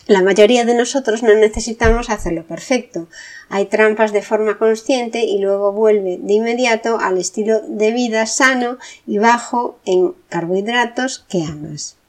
La 0.07 0.23
mayoría 0.23 0.65
de 0.65 0.75
nosotros 0.75 1.23
no 1.23 1.35
necesitamos 1.35 2.09
hacerlo 2.09 2.47
perfecto. 2.47 3.09
Hay 3.51 3.67
trampas 3.67 4.11
de 4.15 4.23
forma 4.23 4.57
consciente 4.57 5.23
y 5.25 5.39
luego 5.39 5.73
vuelve 5.73 6.17
de 6.19 6.33
inmediato 6.33 6.99
al 6.99 7.19
estilo 7.19 7.61
de 7.61 7.91
vida 7.91 8.25
sano 8.25 8.79
y 9.07 9.19
bajo 9.19 9.79
en 9.85 10.15
carbohidratos 10.31 11.27
que 11.29 11.45
amas. 11.45 12.00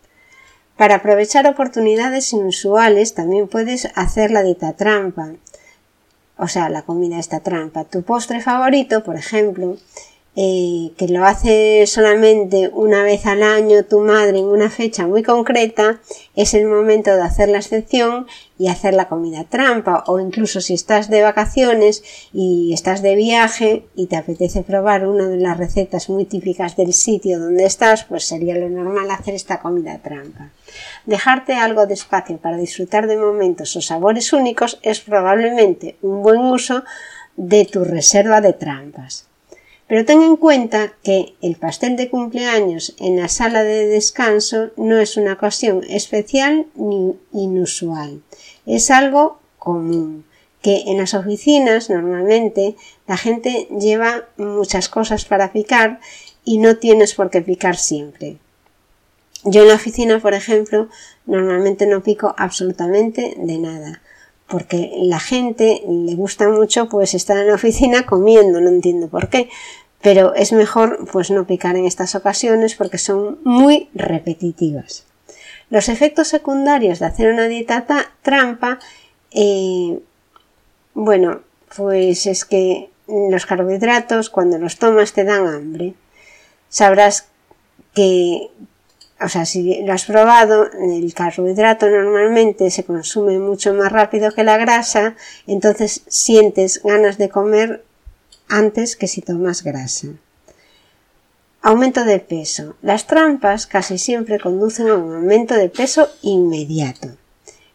Para 0.82 0.96
aprovechar 0.96 1.46
oportunidades 1.46 2.34
inusuales 2.34 3.14
también 3.14 3.48
puedes 3.48 3.88
hacer 3.94 4.32
la 4.32 4.42
dieta 4.42 4.74
trampa. 4.74 5.34
O 6.38 6.48
sea, 6.48 6.70
la 6.70 6.82
comida 6.82 7.20
esta 7.20 7.42
trampa. 7.42 7.84
Tu 7.84 8.02
postre 8.02 8.42
favorito, 8.42 9.04
por 9.04 9.16
ejemplo, 9.16 9.78
que 10.34 11.08
lo 11.10 11.26
hace 11.26 11.86
solamente 11.88 12.70
una 12.74 13.04
vez 13.04 13.26
al 13.26 13.44
año 13.44 13.84
tu 13.84 14.00
madre 14.00 14.40
en 14.40 14.46
una 14.46 14.70
fecha 14.70 15.06
muy 15.06 15.24
concreta, 15.24 16.00
es 16.36 16.54
el 16.54 16.68
momento 16.68 17.14
de 17.14 17.22
hacer 17.22 17.50
la 17.50 17.58
excepción 17.58 18.28
y 18.58 18.70
hacer 18.70 18.94
la 18.94 19.10
comida 19.10 19.44
trampa. 19.44 20.04
O 20.08 20.20
incluso 20.20 20.62
si 20.62 20.74
estás 20.74 21.10
de 21.10 21.22
vacaciones 21.22 22.04
y 22.32 22.72
estás 22.74 23.02
de 23.02 23.16
viaje 23.16 23.86
y 23.96 24.06
te 24.08 24.16
apetece 24.16 24.64
probar 24.64 25.06
una 25.06 25.28
de 25.28 25.38
las 25.38 25.58
recetas 25.58 26.10
muy 26.10 26.26
típicas 26.26 26.78
del 26.78 26.94
sitio 26.94 27.40
donde 27.40 27.66
estás, 27.66 28.06
pues 28.06 28.24
sería 28.24 28.56
lo 28.56 28.70
normal 28.70 29.12
hacer 29.12 29.34
esta 29.34 29.60
comida 29.60 29.98
trampa. 29.98 30.52
Dejarte 31.06 31.56
algo 31.56 31.88
de 31.88 31.96
espacio 31.96 32.38
para 32.38 32.58
disfrutar 32.58 33.08
de 33.08 33.18
momentos 33.18 33.76
o 33.76 33.82
sabores 33.82 34.32
únicos 34.32 34.80
es 34.82 35.02
probablemente 35.02 35.98
un 36.02 36.22
buen 36.22 36.40
uso 36.40 36.84
de 37.36 37.66
tu 37.66 37.84
reserva 37.84 38.40
de 38.40 38.54
trampas. 38.54 39.31
Pero 39.92 40.06
ten 40.06 40.22
en 40.22 40.38
cuenta 40.38 40.94
que 41.04 41.36
el 41.42 41.58
pastel 41.58 41.98
de 41.98 42.10
cumpleaños 42.10 42.96
en 42.98 43.18
la 43.18 43.28
sala 43.28 43.62
de 43.62 43.88
descanso 43.88 44.70
no 44.78 44.98
es 44.98 45.18
una 45.18 45.34
ocasión 45.34 45.84
especial 45.84 46.66
ni 46.76 47.20
inusual. 47.34 48.22
Es 48.66 48.90
algo 48.90 49.42
común 49.60 50.24
que 50.62 50.84
en 50.88 50.98
las 50.98 51.14
oficinas 51.14 51.90
normalmente 51.90 52.78
la 53.06 53.18
gente 53.18 53.68
lleva 53.82 54.30
muchas 54.38 54.88
cosas 54.88 55.26
para 55.26 55.52
picar 55.52 56.00
y 56.46 56.60
no 56.60 56.78
tienes 56.78 57.14
por 57.14 57.30
qué 57.30 57.42
picar 57.42 57.76
siempre. 57.76 58.38
Yo 59.44 59.64
en 59.64 59.68
la 59.68 59.76
oficina, 59.76 60.20
por 60.20 60.34
ejemplo, 60.34 60.88
normalmente 61.26 61.86
no 61.86 62.02
pico 62.02 62.34
absolutamente 62.38 63.36
de 63.38 63.58
nada 63.58 64.02
porque 64.52 64.92
la 64.98 65.20
gente 65.20 65.82
le 65.88 66.14
gusta 66.16 66.50
mucho 66.50 66.90
pues 66.90 67.14
estar 67.14 67.38
en 67.38 67.48
la 67.48 67.56
oficina 67.56 68.06
comiendo, 68.06 68.60
no 68.60 68.70
entiendo 68.70 69.08
por 69.08 69.30
qué, 69.30 69.50
pero 70.02 70.34
es 70.34 70.52
mejor 70.52 71.08
pues 71.12 71.32
no 71.32 71.46
picar 71.46 71.76
en 71.76 71.86
estas 71.86 72.16
ocasiones 72.16 72.76
porque 72.76 72.98
son 72.98 73.40
muy 73.44 73.90
repetitivas. 73.94 75.06
Los 75.70 75.90
efectos 75.90 76.28
secundarios 76.28 77.00
de 77.00 77.06
hacer 77.06 77.32
una 77.32 77.48
dieta 77.48 77.86
trampa, 78.22 78.80
eh, 79.32 80.00
bueno, 80.94 81.42
pues 81.76 82.26
es 82.26 82.44
que 82.46 82.90
los 83.08 83.46
carbohidratos 83.46 84.30
cuando 84.30 84.58
los 84.58 84.78
tomas 84.78 85.14
te 85.14 85.24
dan 85.24 85.48
hambre. 85.48 85.94
Sabrás 86.70 87.28
que, 87.94 88.50
o 89.20 89.30
sea, 89.30 89.46
si 89.46 89.84
lo 89.84 89.94
has 89.94 90.06
probado, 90.06 90.70
el 90.74 91.14
carbohidrato 91.14 91.90
normalmente 91.90 92.72
se 92.72 92.84
consume 92.84 93.40
mucho 93.40 93.74
más 93.74 93.92
rápido 93.92 94.32
que 94.32 94.44
la 94.44 94.58
grasa, 94.58 95.16
entonces 95.48 96.04
sientes 96.08 96.82
ganas 96.84 97.18
de 97.18 97.30
comer 97.30 97.84
antes 98.52 98.96
que 98.96 99.08
si 99.08 99.22
tomas 99.22 99.64
grasa. 99.64 100.10
Aumento 101.64 102.04
de 102.06 102.20
peso. 102.20 102.76
Las 102.82 103.08
trampas 103.08 103.66
casi 103.66 103.98
siempre 103.98 104.40
conducen 104.40 104.90
a 104.90 104.96
un 104.96 105.16
aumento 105.16 105.56
de 105.56 105.70
peso 105.70 106.10
inmediato. 106.22 107.10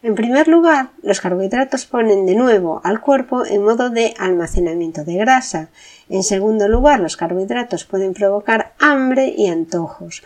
En 0.03 0.13
primer 0.13 0.47
lugar, 0.47 0.91
los 1.01 1.19
carbohidratos 1.19 1.85
ponen 1.85 2.25
de 2.25 2.35
nuevo 2.35 2.81
al 2.83 3.01
cuerpo 3.01 3.45
en 3.45 3.63
modo 3.63 3.89
de 3.89 4.13
almacenamiento 4.19 5.03
de 5.03 5.15
grasa. 5.15 5.69
En 6.07 6.23
segundo 6.23 6.67
lugar, 6.67 6.99
los 6.99 7.17
carbohidratos 7.17 7.85
pueden 7.85 8.13
provocar 8.13 8.73
hambre 8.79 9.33
y 9.35 9.47
antojos, 9.47 10.23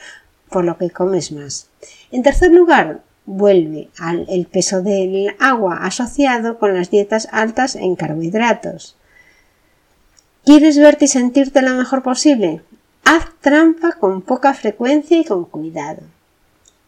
por 0.49 0.65
lo 0.65 0.77
que 0.77 0.89
comes 0.89 1.31
más. 1.31 1.69
En 2.11 2.21
tercer 2.21 2.51
lugar, 2.51 3.01
vuelve 3.25 3.89
al 3.97 4.25
el 4.29 4.45
peso 4.47 4.81
del 4.81 5.35
agua 5.39 5.85
asociado 5.85 6.59
con 6.59 6.73
las 6.73 6.89
dietas 6.89 7.29
altas 7.31 7.75
en 7.75 7.95
carbohidratos. 7.95 8.97
¿Quieres 10.43 10.79
verte 10.79 11.05
y 11.05 11.07
sentirte 11.07 11.61
lo 11.61 11.75
mejor 11.75 12.01
posible? 12.01 12.61
Haz 13.05 13.25
trampa 13.41 13.91
con 13.91 14.23
poca 14.23 14.55
frecuencia 14.55 15.19
y 15.19 15.23
con 15.23 15.45
cuidado. 15.45 16.01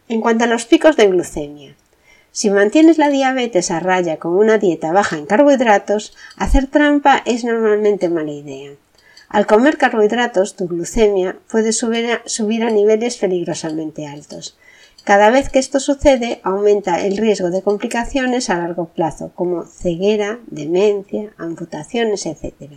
En 0.08 0.20
cuanto 0.20 0.42
a 0.42 0.48
los 0.48 0.66
picos 0.66 0.96
de 0.96 1.06
glucemia, 1.06 1.76
si 2.32 2.50
mantienes 2.50 2.98
la 2.98 3.10
diabetes 3.10 3.70
a 3.70 3.78
raya 3.78 4.16
con 4.16 4.32
una 4.32 4.58
dieta 4.58 4.90
baja 4.92 5.18
en 5.18 5.26
carbohidratos, 5.26 6.16
hacer 6.36 6.66
trampa 6.66 7.22
es 7.26 7.44
normalmente 7.44 8.08
mala 8.08 8.32
idea. 8.32 8.72
Al 9.28 9.46
comer 9.46 9.78
carbohidratos, 9.78 10.56
tu 10.56 10.66
glucemia 10.66 11.36
puede 11.48 11.72
subir 11.72 12.10
a, 12.10 12.22
subir 12.26 12.64
a 12.64 12.70
niveles 12.70 13.18
peligrosamente 13.18 14.08
altos. 14.08 14.58
Cada 15.04 15.30
vez 15.30 15.48
que 15.48 15.60
esto 15.60 15.78
sucede, 15.78 16.40
aumenta 16.42 17.00
el 17.06 17.16
riesgo 17.16 17.50
de 17.50 17.62
complicaciones 17.62 18.50
a 18.50 18.58
largo 18.58 18.86
plazo, 18.86 19.30
como 19.36 19.64
ceguera, 19.64 20.40
demencia, 20.48 21.32
amputaciones, 21.38 22.26
etc. 22.26 22.72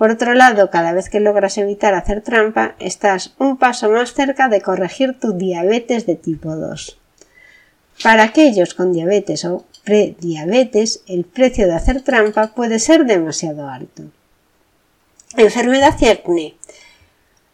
Por 0.00 0.10
otro 0.10 0.32
lado, 0.32 0.70
cada 0.70 0.94
vez 0.94 1.10
que 1.10 1.20
logras 1.20 1.58
evitar 1.58 1.92
hacer 1.92 2.22
trampa, 2.22 2.74
estás 2.78 3.34
un 3.38 3.58
paso 3.58 3.90
más 3.90 4.14
cerca 4.14 4.48
de 4.48 4.62
corregir 4.62 5.20
tu 5.20 5.34
diabetes 5.34 6.06
de 6.06 6.14
tipo 6.14 6.56
2. 6.56 6.98
Para 8.02 8.22
aquellos 8.22 8.72
con 8.72 8.94
diabetes 8.94 9.44
o 9.44 9.66
prediabetes, 9.84 11.02
el 11.06 11.24
precio 11.24 11.66
de 11.66 11.74
hacer 11.74 12.00
trampa 12.00 12.54
puede 12.54 12.78
ser 12.78 13.04
demasiado 13.04 13.68
alto. 13.68 14.04
Enfermedad 15.36 15.94
y. 16.00 16.54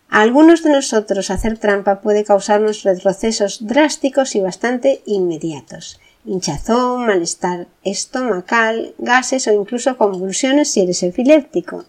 A 0.09 0.20
algunos 0.20 0.62
de 0.62 0.70
nosotros 0.70 1.32
hacer 1.32 1.59
trampa 1.59 2.00
puede 2.00 2.22
causarnos 2.22 2.85
retrocesos 2.85 3.66
drásticos 3.66 4.37
y 4.37 4.40
bastante 4.40 5.02
inmediatos. 5.04 5.98
Hinchazón, 6.24 7.06
malestar 7.06 7.66
estomacal, 7.82 8.94
gases 8.98 9.48
o 9.48 9.52
incluso 9.52 9.96
convulsiones 9.96 10.70
si 10.70 10.82
eres 10.82 11.02
epiléptico. 11.02 11.87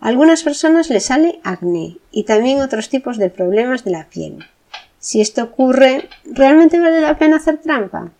A 0.00 0.08
algunas 0.08 0.44
personas 0.44 0.90
les 0.90 1.06
sale 1.06 1.40
acné 1.42 1.98
y 2.12 2.24
también 2.24 2.60
otros 2.60 2.88
tipos 2.88 3.18
de 3.18 3.30
problemas 3.30 3.84
de 3.84 3.90
la 3.90 4.04
piel. 4.08 4.44
Si 5.00 5.20
esto 5.20 5.42
ocurre, 5.42 6.08
¿realmente 6.24 6.78
vale 6.78 7.00
la 7.00 7.18
pena 7.18 7.36
hacer 7.36 7.58
trampa? 7.58 8.10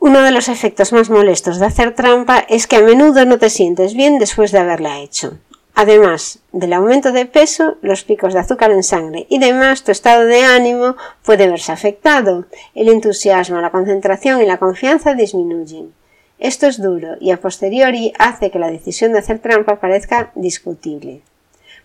Uno 0.00 0.22
de 0.22 0.30
los 0.30 0.48
efectos 0.48 0.92
más 0.92 1.10
molestos 1.10 1.58
de 1.58 1.66
hacer 1.66 1.94
trampa 1.94 2.38
es 2.48 2.66
que 2.66 2.76
a 2.76 2.82
menudo 2.82 3.24
no 3.24 3.38
te 3.38 3.50
sientes 3.50 3.94
bien 3.94 4.18
después 4.18 4.52
de 4.52 4.58
haberla 4.58 5.00
hecho. 5.00 5.38
Además 5.74 6.40
del 6.52 6.72
aumento 6.72 7.12
de 7.12 7.26
peso, 7.26 7.76
los 7.82 8.04
picos 8.04 8.34
de 8.34 8.40
azúcar 8.40 8.70
en 8.72 8.82
sangre 8.82 9.26
y 9.30 9.38
demás, 9.38 9.84
tu 9.84 9.92
estado 9.92 10.24
de 10.24 10.42
ánimo 10.42 10.96
puede 11.24 11.48
verse 11.48 11.72
afectado. 11.72 12.46
El 12.74 12.88
entusiasmo, 12.88 13.60
la 13.60 13.70
concentración 13.70 14.42
y 14.42 14.46
la 14.46 14.58
confianza 14.58 15.14
disminuyen. 15.14 15.92
Esto 16.38 16.66
es 16.66 16.80
duro 16.80 17.16
y 17.20 17.32
a 17.32 17.40
posteriori 17.40 18.12
hace 18.18 18.50
que 18.50 18.58
la 18.58 18.70
decisión 18.70 19.12
de 19.12 19.18
hacer 19.18 19.40
trampa 19.40 19.80
parezca 19.80 20.30
discutible. 20.34 21.22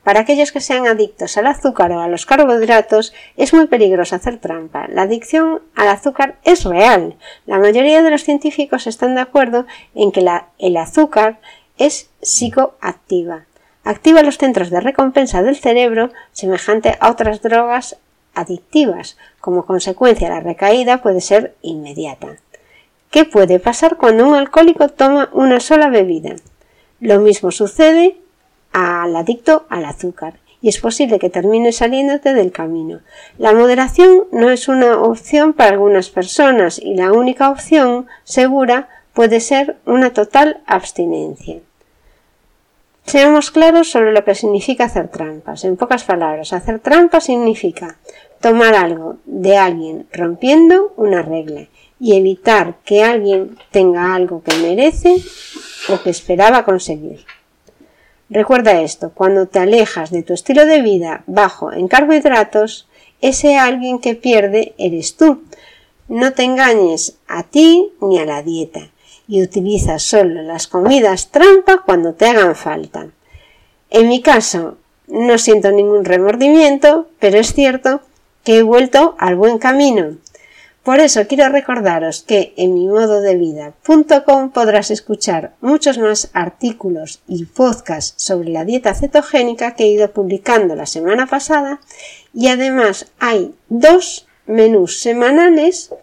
Para 0.03 0.19
aquellos 0.19 0.51
que 0.51 0.59
sean 0.59 0.85
adictos 0.85 1.37
al 1.37 1.47
azúcar 1.47 1.91
o 1.93 2.01
a 2.01 2.09
los 2.09 2.25
carbohidratos, 2.25 3.13
es 3.37 3.53
muy 3.53 3.67
peligroso 3.67 4.15
hacer 4.15 4.37
trampa. 4.37 4.87
La 4.89 5.03
adicción 5.03 5.61
al 5.75 5.87
azúcar 5.87 6.35
es 6.43 6.65
real. 6.65 7.15
La 7.45 7.57
mayoría 7.57 8.03
de 8.03 8.11
los 8.11 8.23
científicos 8.23 8.85
están 8.85 9.15
de 9.15 9.21
acuerdo 9.21 9.65
en 9.95 10.11
que 10.11 10.25
el 10.59 10.77
azúcar 10.77 11.39
es 11.77 12.09
psicoactiva. 12.21 13.45
Activa 13.85 14.23
los 14.23 14.37
centros 14.37 14.69
de 14.69 14.81
recompensa 14.81 15.41
del 15.41 15.55
cerebro 15.55 16.11
semejante 16.31 16.97
a 16.99 17.09
otras 17.09 17.41
drogas 17.41 17.97
adictivas. 18.35 19.17
Como 19.39 19.65
consecuencia, 19.65 20.29
la 20.29 20.41
recaída 20.41 21.01
puede 21.01 21.21
ser 21.21 21.55
inmediata. 21.61 22.37
¿Qué 23.13 23.25
puede 23.25 23.59
pasar 23.59 23.97
cuando 23.97 24.27
un 24.27 24.33
alcohólico 24.33 24.89
toma 24.89 25.29
una 25.33 25.59
sola 25.59 25.87
bebida? 25.89 26.35
Lo 26.99 27.19
mismo 27.19 27.51
sucede 27.51 28.17
al 28.71 29.15
adicto 29.15 29.67
al 29.69 29.85
azúcar 29.85 30.39
y 30.63 30.69
es 30.69 30.79
posible 30.79 31.19
que 31.19 31.29
termine 31.29 31.71
saliéndote 31.73 32.33
del 32.33 32.51
camino. 32.51 33.01
La 33.37 33.53
moderación 33.53 34.23
no 34.31 34.49
es 34.49 34.67
una 34.67 34.99
opción 34.99 35.53
para 35.53 35.73
algunas 35.73 36.09
personas 36.09 36.79
y 36.79 36.95
la 36.95 37.11
única 37.11 37.51
opción 37.51 38.07
segura 38.23 38.89
puede 39.13 39.41
ser 39.41 39.77
una 39.85 40.11
total 40.11 40.63
abstinencia. 40.65 41.59
Seamos 43.05 43.51
claros 43.51 43.91
sobre 43.91 44.11
lo 44.11 44.25
que 44.25 44.33
significa 44.33 44.85
hacer 44.85 45.09
trampas. 45.09 45.65
En 45.65 45.77
pocas 45.77 46.03
palabras, 46.03 46.51
hacer 46.51 46.79
trampas 46.79 47.25
significa 47.25 47.99
tomar 48.41 48.73
algo 48.73 49.17
de 49.25 49.55
alguien 49.55 50.07
rompiendo 50.11 50.93
una 50.97 51.21
regla 51.21 51.67
y 52.03 52.17
evitar 52.17 52.79
que 52.83 53.01
alguien 53.01 53.57
tenga 53.71 54.13
algo 54.13 54.43
que 54.43 54.53
merece 54.57 55.23
o 55.87 56.01
que 56.03 56.09
esperaba 56.09 56.65
conseguir. 56.65 57.23
Recuerda 58.29 58.81
esto, 58.81 59.13
cuando 59.15 59.47
te 59.47 59.59
alejas 59.59 60.11
de 60.11 60.21
tu 60.21 60.33
estilo 60.33 60.65
de 60.65 60.81
vida 60.81 61.23
bajo 61.27 61.71
en 61.71 61.87
carbohidratos, 61.87 62.89
ese 63.21 63.57
alguien 63.57 63.99
que 63.99 64.15
pierde 64.15 64.73
eres 64.77 65.15
tú. 65.15 65.43
No 66.09 66.33
te 66.33 66.43
engañes 66.43 67.19
a 67.25 67.43
ti 67.43 67.93
ni 68.01 68.19
a 68.19 68.25
la 68.25 68.43
dieta 68.43 68.91
y 69.25 69.41
utiliza 69.41 69.97
solo 69.97 70.41
las 70.41 70.67
comidas 70.67 71.31
trampa 71.31 71.83
cuando 71.85 72.15
te 72.15 72.25
hagan 72.25 72.57
falta. 72.57 73.07
En 73.89 74.09
mi 74.09 74.21
caso, 74.21 74.75
no 75.07 75.37
siento 75.37 75.71
ningún 75.71 76.03
remordimiento, 76.03 77.07
pero 77.19 77.39
es 77.39 77.53
cierto 77.53 78.01
que 78.43 78.57
he 78.57 78.61
vuelto 78.61 79.15
al 79.19 79.37
buen 79.37 79.57
camino 79.57 80.17
por 80.83 80.99
eso 80.99 81.27
quiero 81.27 81.49
recordaros 81.49 82.23
que 82.23 82.53
en 82.57 82.73
mi 82.73 82.87
modo 82.87 83.21
de 83.21 83.33
podrás 84.53 84.91
escuchar 84.91 85.53
muchos 85.61 85.97
más 85.97 86.29
artículos 86.33 87.21
y 87.27 87.45
podcasts 87.45 88.21
sobre 88.21 88.49
la 88.49 88.65
dieta 88.65 88.93
cetogénica 88.93 89.75
que 89.75 89.85
he 89.85 89.87
ido 89.87 90.11
publicando 90.11 90.75
la 90.75 90.85
semana 90.85 91.27
pasada 91.27 91.79
y 92.33 92.47
además 92.49 93.07
hay 93.19 93.55
dos 93.69 94.27
menús 94.45 94.99
semanales 94.99 95.93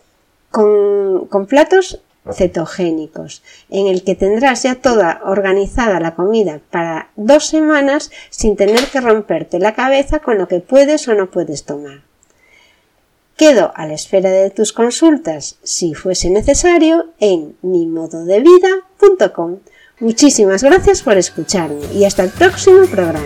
con, 0.50 1.26
con 1.26 1.46
platos 1.46 2.00
cetogénicos, 2.32 3.42
en 3.70 3.86
el 3.86 4.04
que 4.04 4.14
tendrás 4.14 4.62
ya 4.62 4.76
toda 4.76 5.20
organizada 5.24 6.00
la 6.00 6.14
comida 6.14 6.60
para 6.70 7.10
dos 7.16 7.46
semanas 7.46 8.10
sin 8.30 8.56
tener 8.56 8.86
que 8.86 9.00
romperte 9.00 9.58
la 9.58 9.74
cabeza 9.74 10.20
con 10.20 10.38
lo 10.38 10.48
que 10.48 10.60
puedes 10.60 11.08
o 11.08 11.14
no 11.14 11.30
puedes 11.30 11.64
tomar. 11.64 12.09
Quedo 13.40 13.72
a 13.74 13.86
la 13.86 13.94
espera 13.94 14.30
de 14.30 14.50
tus 14.50 14.74
consultas, 14.74 15.56
si 15.62 15.94
fuese 15.94 16.28
necesario, 16.28 17.14
en 17.20 17.56
mimododevida.com. 17.62 19.60
Muchísimas 19.98 20.62
gracias 20.62 21.00
por 21.00 21.16
escucharme 21.16 21.80
y 21.94 22.04
hasta 22.04 22.22
el 22.24 22.28
próximo 22.28 22.84
programa. 22.84 23.24